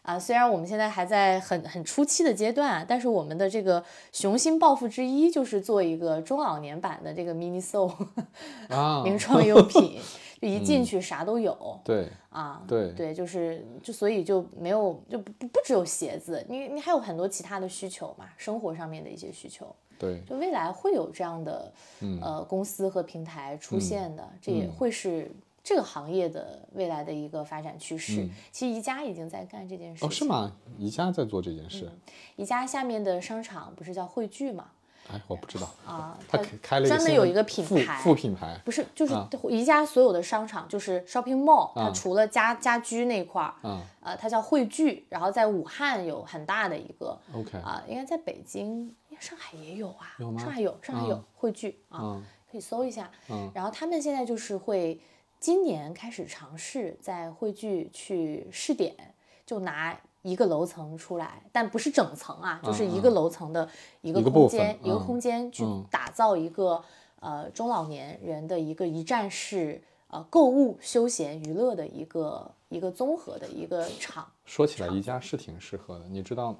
[0.07, 3.83] 啊，虽然我们现在还在很很初期的阶段，但是我们的这个
[4.13, 7.89] 雄心抱负之一就是做一个中老年版的这个 mini so
[8.73, 9.99] 啊，名创优品，
[10.41, 11.77] 就一进去啥都有。
[11.83, 19.67] 对啊，对对，就是就所以就没有就不不不只有鞋子，你你还有很多其他的需求嘛，生活上面的一些需求。
[19.99, 25.29] 对，就未来会有这样的、嗯呃公司和平台出现的，这也会是
[25.67, 28.25] 这个行业的未来的一个发展趋势。
[28.53, 30.23] 其实宜家已经在干这件事哦，是？
[30.23, 30.49] 吗？
[30.77, 31.91] 宜家在做这件事，
[32.37, 34.67] 宜家下面的商场不是叫汇聚吗？
[35.11, 53.11] 哎，我不知道，啊，他它开专门有一个品牌副品牌，不是，就是啊宜家所有的商场，就是 shopping mall，、它啊除了家家居那块儿，啊呃，它叫汇聚，然后在武汉有很大的一个，，OK，啊、应该在北京，上海也有啊，有吗上海有，上海有、嗯汇聚啊，嗯可以搜一下。
[53.29, 54.99] 嗯然后他们现在就是会
[55.39, 58.95] 今年开始尝试在汇聚去试点，
[59.45, 63.69] 就拿一个楼层出来，但不是整层啊，就是一个楼层的
[64.01, 66.83] 一个空间，一个嗯空间去嗯打造一个
[67.19, 74.27] 呃中老年人的一个一站式呃购物、休闲、娱乐的一个一个综合的一个场。
[74.43, 76.05] 说起来，宜家是挺适合的。
[76.09, 76.55] 你知道，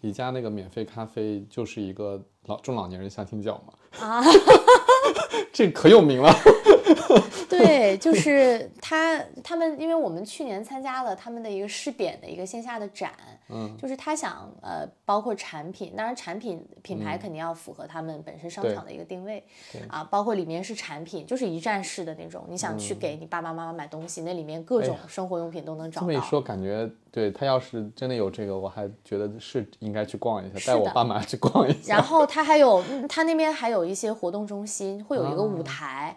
[0.00, 3.74] 宜家那个免费咖啡就是一个老中老年人相亲角吗？
[4.00, 4.24] 啊，
[5.52, 6.32] 这可有名了。
[7.48, 13.12] 对， 就是他他们，因为我们去年参加了他们的一个试点的一个线下的展，
[13.48, 26.06] 嗯，就是他想呃，包括产品，当然产品品牌嗯肯定要符合他们本身商场的一个定位对啊，包括里面是产品，就是一站式的那种，你想去给你爸爸妈妈买东西，那里面各种生活用品都能找到。
[26.06, 31.94] 这么一说，感觉对他要是真的有这个，我还觉得是应该去逛一下，带我爸妈去逛一下。
[31.94, 36.16] 然后他还有，嗯他那边还有一些活动中心，会有一个舞啊台。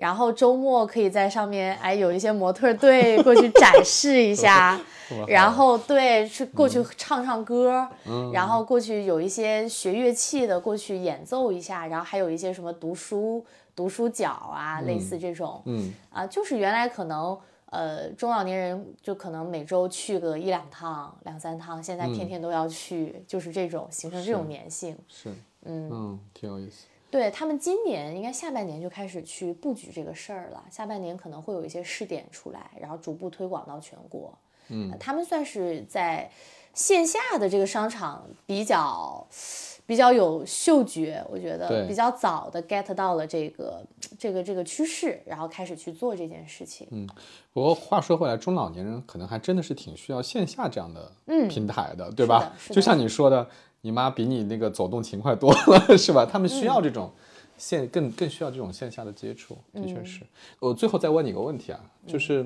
[0.00, 4.80] 然后周末可以在上面哎有一些模特队过去展示一下，
[5.28, 7.86] 然后对去过去唱唱歌，
[8.32, 13.44] 然后过去有一些学乐器的过去演奏一下，然后还有一些什么读书
[13.76, 24.96] 读书角啊，类似这种，嗯啊，就是原来可能呃中老年人就可能每周去个一两趟、两三趟，现在天天都要去，就是这种形成这种粘性。
[25.08, 25.30] 是，
[25.64, 26.86] 嗯挺有意思。
[27.10, 34.32] 对他们今年应该下半年就开始去布局这个事儿了，下半年可能会有一些试点出来，然后逐步推广到全国。
[34.68, 36.30] 嗯，他们算是在
[36.72, 39.26] 线下的这个商场比较
[39.84, 43.84] 比较有嗅觉，我觉得比较早的 get 到了这个
[44.16, 46.86] 这个这个趋势，然后开始去做这件事情。
[46.92, 47.08] 嗯，
[47.52, 52.52] 不过话说回来，中老年人可能还真的是挺需要线下这样的嗯平台的，对吧？
[52.70, 53.48] 就像你说的，
[53.82, 56.26] 你妈比你那个走动勤快多了， 是吧？
[56.26, 57.10] 他们需要这种
[57.56, 60.20] 线，更更需要这种线下的接触，的确是。
[60.58, 62.44] 我最后再问你个问题啊，就是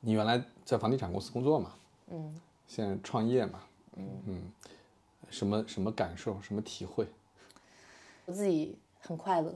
[0.00, 1.72] 你原来在房地产公司工作嘛？
[2.08, 3.60] 嗯，现在创业嘛？
[3.96, 4.42] 嗯
[5.30, 7.06] 什么什么感受，什么体会？
[8.26, 9.54] 我自己很快乐。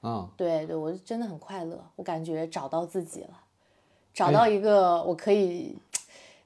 [0.00, 3.40] 啊、对对，我真的很快乐，我感觉找到自己了，
[4.14, 5.76] 找到一个我可以，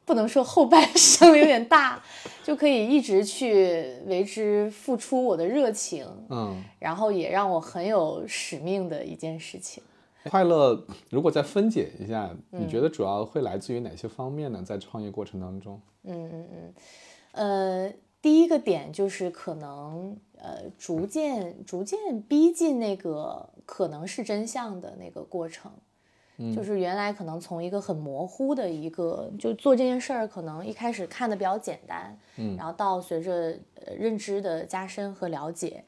[0.05, 2.03] 不能说后半生有点大，
[2.43, 9.83] 就可以一直去为之付出我的热情，嗯，然后也让我很有使命的一件事情。
[10.25, 14.63] 快乐如果再分解一下，你觉得主要会来自于哪些方面呢？
[14.65, 15.81] 在创业过程当中？
[16.05, 16.75] 嗯嗯嗯
[17.89, 25.73] 呃，第一个点就是可能呃，逐渐逐渐逼近那个可能是真相的那个过程。
[26.55, 35.85] 就是原来可能从一个很模糊的一个，就做这件事儿，可能一开始看的比较简单，嗯，然后到随着呃认知的加深和了解，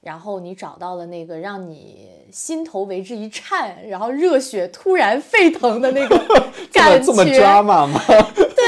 [0.00, 6.16] 然后你找到了那个让你心头为之一颤，然后热血突然沸腾的那个
[6.70, 8.00] 这 么感这么觉，drama 吗？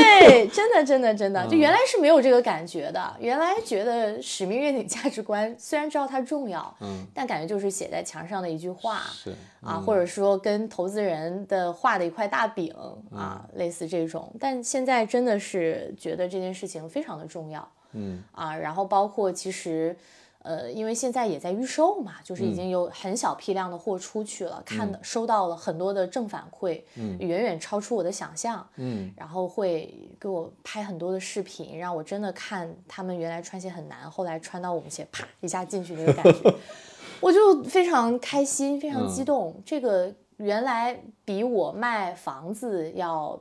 [0.00, 3.16] 对，真的，真的，真嗯的，就原来是没有这个感觉的。
[3.18, 12.74] 原来觉得使命、愿景、价值观，虽然知道它重要，嗯，但感觉就是写在墙上的一句话是啊，或者说跟投资人的画的一块大饼
[13.12, 14.32] 嗯啊，类似这种。
[14.40, 19.96] 但现在真的是觉得这件事情非常的重要，嗯啊，然后包括其实。
[20.42, 36.54] 呃，因为现在也在预售嘛，就是已经有很小批量的货出去了，看的收到了很多的正反馈，嗯，远远超出我的想象，嗯，然后会给我拍很多的视频，让我真的看他们原来穿鞋很难，后来穿到我们鞋啪一下进去那个感觉，
[37.20, 39.60] 我就非常开心，非常激动。
[39.66, 43.38] 这个原来比我卖房子要。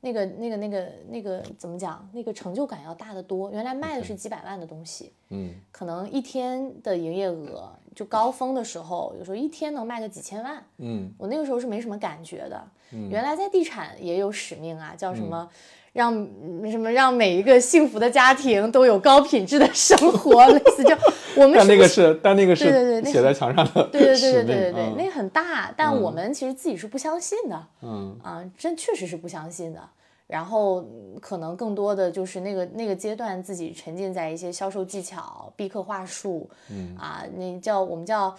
[0.00, 2.08] 那个、那个、那个、那个怎么讲？
[2.12, 3.50] 那个成就感要大得多。
[3.50, 10.62] 原来卖的是几百万的东西，嗯可能一天的营业额就高峰的时候，有时候一天能卖个几千万。
[10.78, 12.68] 嗯我那个时候是没什么感觉的。
[13.08, 15.48] 原来在地产也有使命啊，叫什么？
[15.92, 20.94] 让嗯什么让每一个幸福的家庭都有高品质的生活， 类似就
[21.36, 27.66] 我们但那个是但那个对对对那是写在墙上的对对对对对对对，嗯那个很大，但我们其实自己是不相信的。
[27.82, 29.80] 嗯啊，真确实是不相信的。
[30.26, 38.32] 然后嗯可能更多的就是那个那个阶段，自己沉浸在一些销售技巧、逼客话术，嗯啊，那叫我们叫，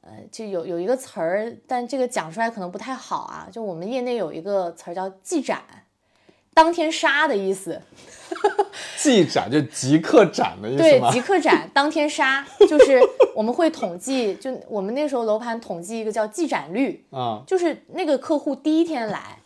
[0.00, 3.46] 呃，就有有一个词儿，但这个讲出来可能不太好啊。
[3.48, 5.62] 就我们业内有一个词儿叫“即斩”，
[6.56, 7.78] 当天杀的意思。
[8.96, 11.10] 即斩就即刻斩的意思对，吗？
[11.12, 12.98] 即刻斩，当天杀，就是
[13.34, 19.38] 我们会统计，就我们那时候楼盘统计一个叫即斩率，啊，就是那个客户第一天来，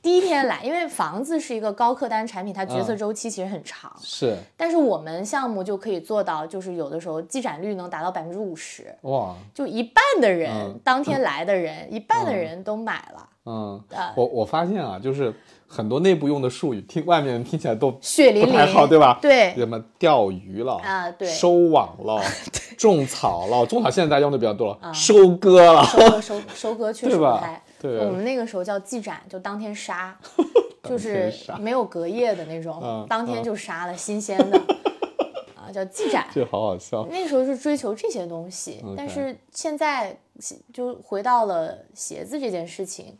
[0.00, 15.34] 第一天来，因为房子是一个高客单产品，它决策嗯周期其实很长，是但是我们项目就可以做到，就是有的时候即斩率能达到百分之五十，哇，就一半的人、嗯当天来的人，一半的人都买了，嗯啊，我我发现啊，就是
[15.66, 19.18] 很多内部用的术语，听外面人听起来都血淋淋，不太好，对吧？
[19.20, 19.52] 对。
[19.56, 21.26] 什么钓鱼了啊对。
[21.28, 22.20] 收网了，
[22.78, 27.36] 种草了，种草现在大家用的比较多了，收割了，收割收收割确实对吧？
[27.38, 27.62] 不太。
[27.80, 27.98] 对。
[28.06, 30.16] 我们那个时候叫即斩，就当天杀，
[30.84, 34.60] 就是没有隔夜的那种，嗯当天嗯就杀了，新鲜的，
[35.70, 36.26] 啊，叫记展。
[36.34, 37.06] 这好好笑。
[37.10, 40.16] 那时候是追求这些东西但是现在
[40.72, 43.16] 就回到了鞋子这件事情，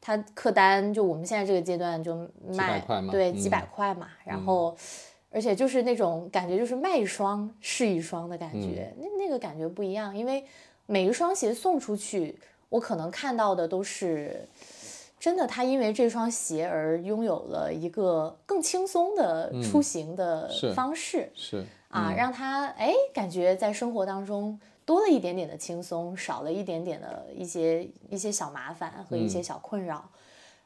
[0.00, 2.80] 它客单就我们现在这个阶段就卖
[3.10, 4.76] 对几百块嘛，然后
[5.30, 10.44] 而且就是那种感觉就是卖一双是一双的感觉，嗯那那个感觉不一样，因为
[10.86, 12.38] 每一双鞋送出去，
[12.68, 14.48] 我可能看到的都是。
[15.20, 30.08] 真的，他因为这双鞋而拥有了一个更轻松的出行的嗯是方式，是啊，让他哎感觉在生活当中多了一点点的轻松，少了一点点的一些一些小麻烦和一嗯些小困扰。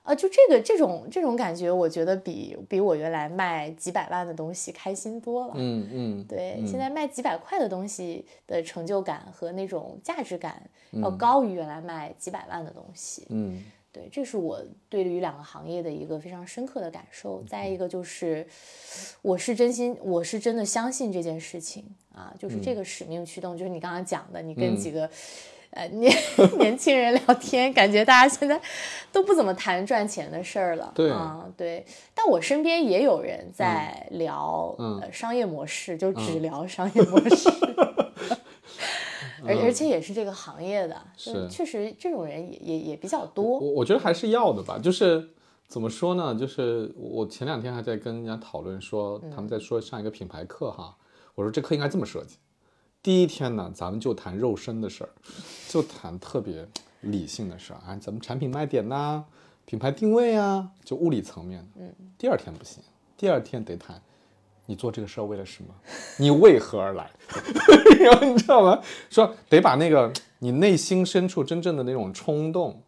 [0.03, 5.55] 啊，就这个这种这种感觉，我觉得比比我原来卖几百万的东西开心多了。
[5.57, 10.63] 嗯嗯，对，现在卖几百块的东西的成就感和那种价值感
[10.93, 13.27] 要嗯高于原来卖几百万的东西。
[13.31, 13.65] 嗯
[13.95, 17.43] 对，这是我对于两个行业的一个非常深刻的感受。
[17.49, 18.45] 再一个就是，
[19.23, 25.09] 我是真心，我是真的相信这件事情啊，就是嗯这个使命驱动，就是你刚刚讲的，你跟几个。
[25.77, 26.17] 呃，年
[26.57, 28.61] 年轻人聊天，感觉大家现在
[29.11, 30.93] 都不怎么谈赚钱的事儿了。
[30.95, 31.85] 对啊，对。
[32.15, 37.51] 但我身边也有人在聊、嗯呃商业模式，就只聊商业模式。
[39.47, 43.59] 而而且也是这个行业的，就是确实这种人也也也比较多。
[43.59, 45.31] 我我觉得还是要的吧，就是
[45.67, 46.35] 怎么说呢？
[46.35, 50.97] 就是我前两天还在跟人家讨论说，他们在说上一个品牌课哈，
[51.35, 52.37] 我说这课应该这么设计。
[53.03, 55.11] 第一天呢，咱们就谈肉身的事儿，
[55.69, 56.67] 就谈特别
[57.03, 59.25] 理性的事儿啊，咱们产品卖点呐、
[59.67, 61.69] 品牌定位啊，就物理层面的。
[61.81, 61.95] 嗯。
[62.17, 62.83] 第二天不行，
[63.17, 64.01] 第二天得谈。
[64.67, 65.75] 你做这个事儿为了什么？
[66.19, 67.11] 你为何而来？
[68.01, 68.81] 然后你知道吗？
[69.11, 72.83] 说得把那个你内心深处真正的那种冲动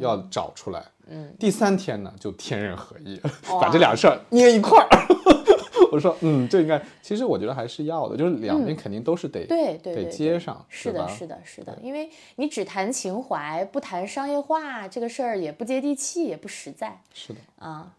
[0.00, 0.84] 要找出来。
[1.08, 3.20] 嗯，第三天呢，就天人合一，
[3.60, 4.88] 把这俩事儿捏一块儿。
[5.90, 17.92] 我说，嗯，这应该，其实我觉得还是要的，就是两边肯定都是得、得对对对接上，是的，是的，是的，因为你只谈情怀，不谈商业化，这个事儿也不接地气，也不实在是的，啊。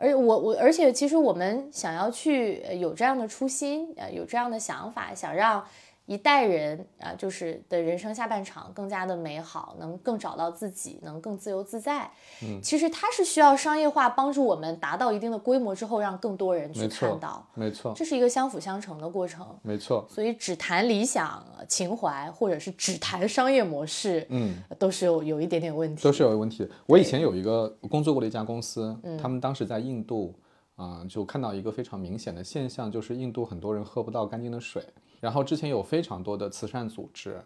[0.00, 5.62] 而我我，而且其实我们想要去有这样的初心，呃，有这样的想法，想让
[6.10, 12.10] 一代人啊，就是的人生下半场更加的美好，能更找到自己，能更自由自在。
[12.42, 19.46] 嗯，其实它是需要商业化帮助我们达到一定的规模之后，让更多人去看到，没错，这是一个相辅相成的过程。
[19.62, 26.02] 没错，所以只谈理想、情怀，或者是只谈商业模式，嗯，都是有有一点点问题。
[26.02, 26.70] 都是有问题的。
[26.86, 30.34] 我以前有一个工作过的一家公司，他们当时在印度，
[30.74, 34.84] 啊、就看到一个非常明显的现象，就是印度很多人喝不到干净的水。
[35.20, 37.40] 然后之前有非常多的慈善组织，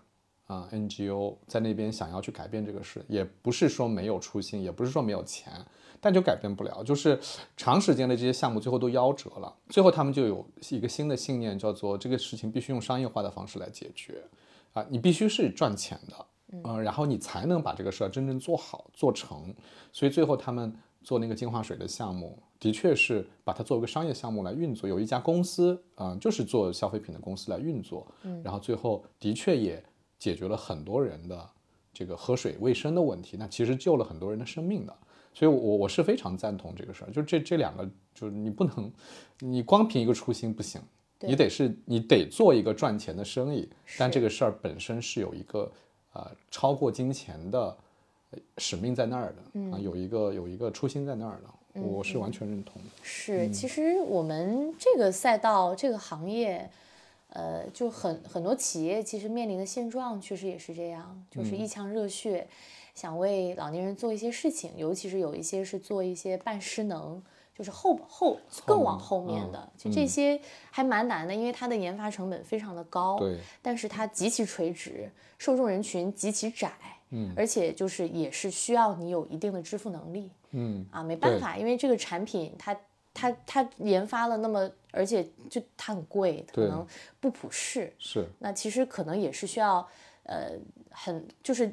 [0.46, 5.52] 啊、NGO 在那边想要去改变这个事，也不是说没有初心，也不是说没有钱，
[6.00, 7.18] 但就改变不了，就是
[7.56, 9.54] 长时间的这些项目最后都夭折了。
[9.68, 14.22] 最后他们就有一个新的信念，叫做这个事情必须用商业化的方式来解决，
[14.72, 16.26] 啊，你必须是赚钱的。
[16.62, 19.52] 嗯、然后你才能把这个事儿真正做好做成。
[19.90, 20.72] 所以最后他们
[21.02, 24.88] 做那个净化水的项目，的确是把它作为一个商业项目来运作。
[24.88, 29.84] 有一家公司啊、就是做消费品的公司来运作，嗯，然后最后的确也
[30.18, 31.46] 解决了很多人的
[31.92, 34.96] 这个喝水卫生的问题，那其实救了很多人的生命的。
[35.34, 38.90] 所以我，我我是非常赞同这个事儿，就这这两个，就是你不能，
[39.40, 40.80] 你光凭一个初心不行，
[41.20, 45.70] 你得是你得做一个赚钱的生意，但这个事儿本身是有一个
[46.14, 47.76] 呃超过金钱的
[48.30, 52.88] 呃使命在那儿的、啊，有一个有一个初心在那儿的，我是完全认同的。
[53.02, 56.70] 是，其实我们这个赛道、这个行业，
[57.30, 62.46] 呃，就很很多企业其实面临的现状，确实也是这样，就是一腔热血，
[62.94, 67.22] 想为老年人做一些事情，尤其是有一些是做一些半失能。
[67.56, 70.40] 就是后后更往后面的，就这些
[70.72, 75.08] 还蛮难的，因为它的研发成本非常的高，对，但是它极其垂直，
[75.38, 76.72] 受众人群极其窄，
[77.10, 82.76] 嗯，而且就是也是需要你有一定的支付能力，嗯啊，没办法，因为这个产品它
[83.12, 86.86] 它它研发了那么，而且就它很贵，可能
[87.20, 87.92] 不普适。
[87.98, 89.86] 是那其实可能也是需要，
[90.22, 90.52] 呃，
[90.90, 91.72] 很就是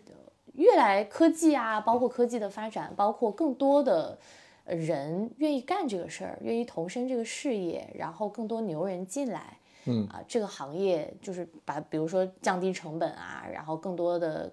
[0.54, 4.18] 越来科技啊，包括科技的发展，包括更多的
[4.66, 9.58] 呃人愿意干这个事儿，愿意投身这个事业，然后更多牛人进来。
[9.86, 14.52] 嗯啊，这个行业就是把，比如说降低成本啊，然后更多的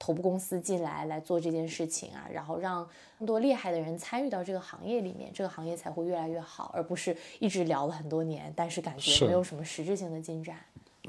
[0.00, 10.56] 头部公司进来来做这件事情啊，然后让更多厉害的人参与到这个行业里面，这个行业才会越来越好，而不是一直聊了很多年，但是感觉没有什么实质性的进展。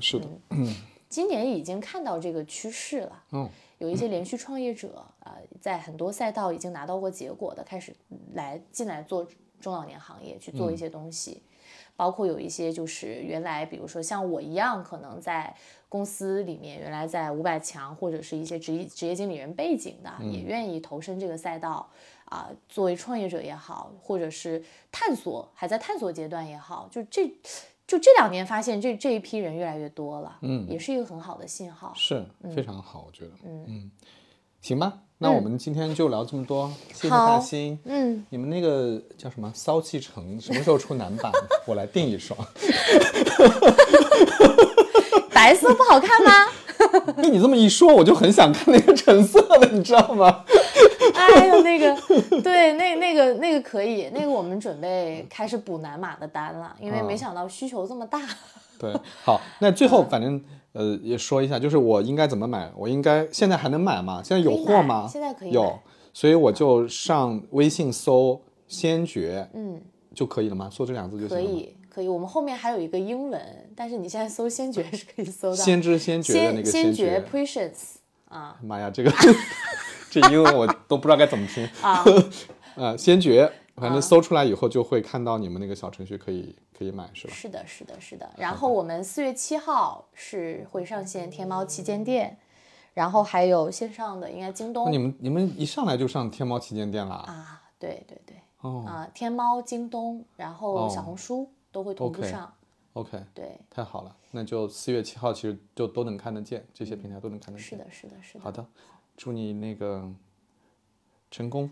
[0.01, 0.27] 是的，
[1.07, 3.49] 今年已经看到这个趋势了，嗯，
[3.80, 7.95] 有一些连续创业者啊、呃在很多赛道已经拿到过结果的，开始
[8.34, 9.26] 来进来做
[9.61, 11.41] 中老年行业去做一些东西，
[11.95, 15.55] 包括有一些就是原来比如说像我一样，可能在
[15.91, 21.85] 公司里面原来在五百强或者是一些职业职业经理人背景的，也愿意投身这个赛道
[22.23, 27.30] 啊、作为创业者也好，或者是探索还在探索阶段也好，就这。
[27.88, 31.91] 就这两年发现这这一批人越来越多了，嗯，也是一个很好的信号。
[31.93, 33.91] 是非常好，我觉得，嗯嗯
[34.61, 37.77] 行吧，那我们今天就聊这么多，谢谢大好兴。
[37.84, 41.30] 嗯，你们那个叫什么骚气城什么时候出男版？
[41.68, 42.39] 我来订一双。
[45.41, 46.31] 白色不好看吗？
[47.18, 50.43] 被 你这么一说，我就很想看那个橙色的， 你知道吗？
[51.15, 51.97] 哎呦，那个，
[52.43, 58.19] 对，那那个那个可以，那个我们准备开始补南马的单了，因为没想到需求这么大。
[58.77, 58.93] 对，
[59.23, 60.39] 好，那最后反正
[60.73, 62.72] 呃也说一下，就是我应该怎么买？
[62.77, 64.22] 我应该现在还能买吗？
[64.23, 65.07] 现在有货吗？
[65.11, 65.80] 现在可以有，
[66.13, 69.81] 所以我就上微信搜“先觉嗯，”
[70.13, 70.69] 就可以了吗？
[70.72, 71.43] 搜这两个字就行了？
[71.43, 72.07] 可以，可以。
[72.07, 75.55] 我们后面还有一个英文，但是你现在搜先觉是可以搜到。
[75.55, 77.26] 先知先觉的那先个先觉觉。
[77.31, 77.95] Patience
[78.30, 79.11] 啊妈呀，这个
[80.09, 81.68] 这英文我都不知道该怎么拼。
[81.81, 82.03] 啊，
[82.76, 87.34] 呃，先觉，反正搜出来以后就会看到你们那个小程序可以可以买，是吧？
[87.34, 88.30] 是的，是的，是的。
[88.38, 92.38] 然后我们四月七号是会上线天猫旗舰店，
[92.93, 97.15] 然后还有线上的应该京东那你们你们一上来就上天猫旗舰店啦？
[97.27, 102.53] 啊，对对对，哦啊，天猫、京东，然后小哦红书都会同步上。
[102.93, 107.69] ，OK，对，太好了，那就四月七号其实就都能看得见，这些平台都能看得见。
[107.69, 108.43] 是的，是的，是的。
[108.43, 108.65] 好的，
[109.15, 110.03] 祝你那个
[111.30, 111.69] 成功，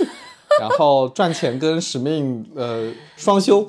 [0.60, 3.68] 然后赚钱跟使命呃双修。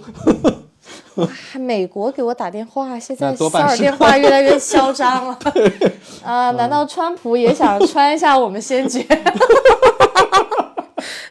[1.30, 5.38] 还美国给我打电话，现在多骚扰电话越来越嚣张了。
[6.24, 9.06] 啊、难道川普也想穿一下我们先觉？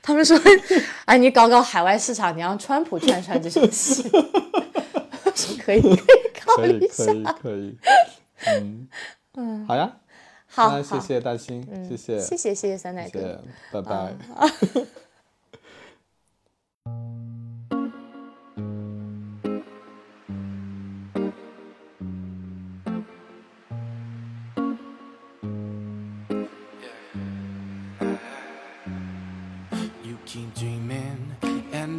[0.09, 0.41] 他们说
[1.05, 4.03] ：“哎，你搞搞海外市场，你让川普穿穿这双鞋。
[5.37, 6.01] ”说可以，可以
[6.41, 7.13] 考虑一下可。
[7.13, 7.77] 以可以，
[8.47, 8.89] 嗯
[9.35, 9.97] 嗯，好呀，
[10.47, 13.21] 好，那谢谢大兴，谢谢谢谢，谢谢三奶谢哥。
[13.21, 13.39] 谢，
[13.71, 14.15] 拜拜。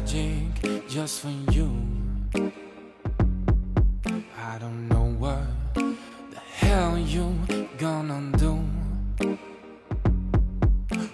[0.00, 1.70] Tragic just for you.
[4.38, 5.44] I don't know what
[5.74, 7.36] the hell you
[7.78, 8.54] gonna do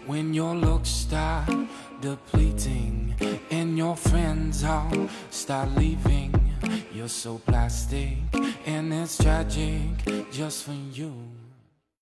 [0.07, 1.51] when your looks start
[2.01, 3.15] depleting
[3.51, 6.33] and your friends all start leaving.
[6.93, 8.19] You're so plastic
[8.67, 11.36] and it's tragic just for you.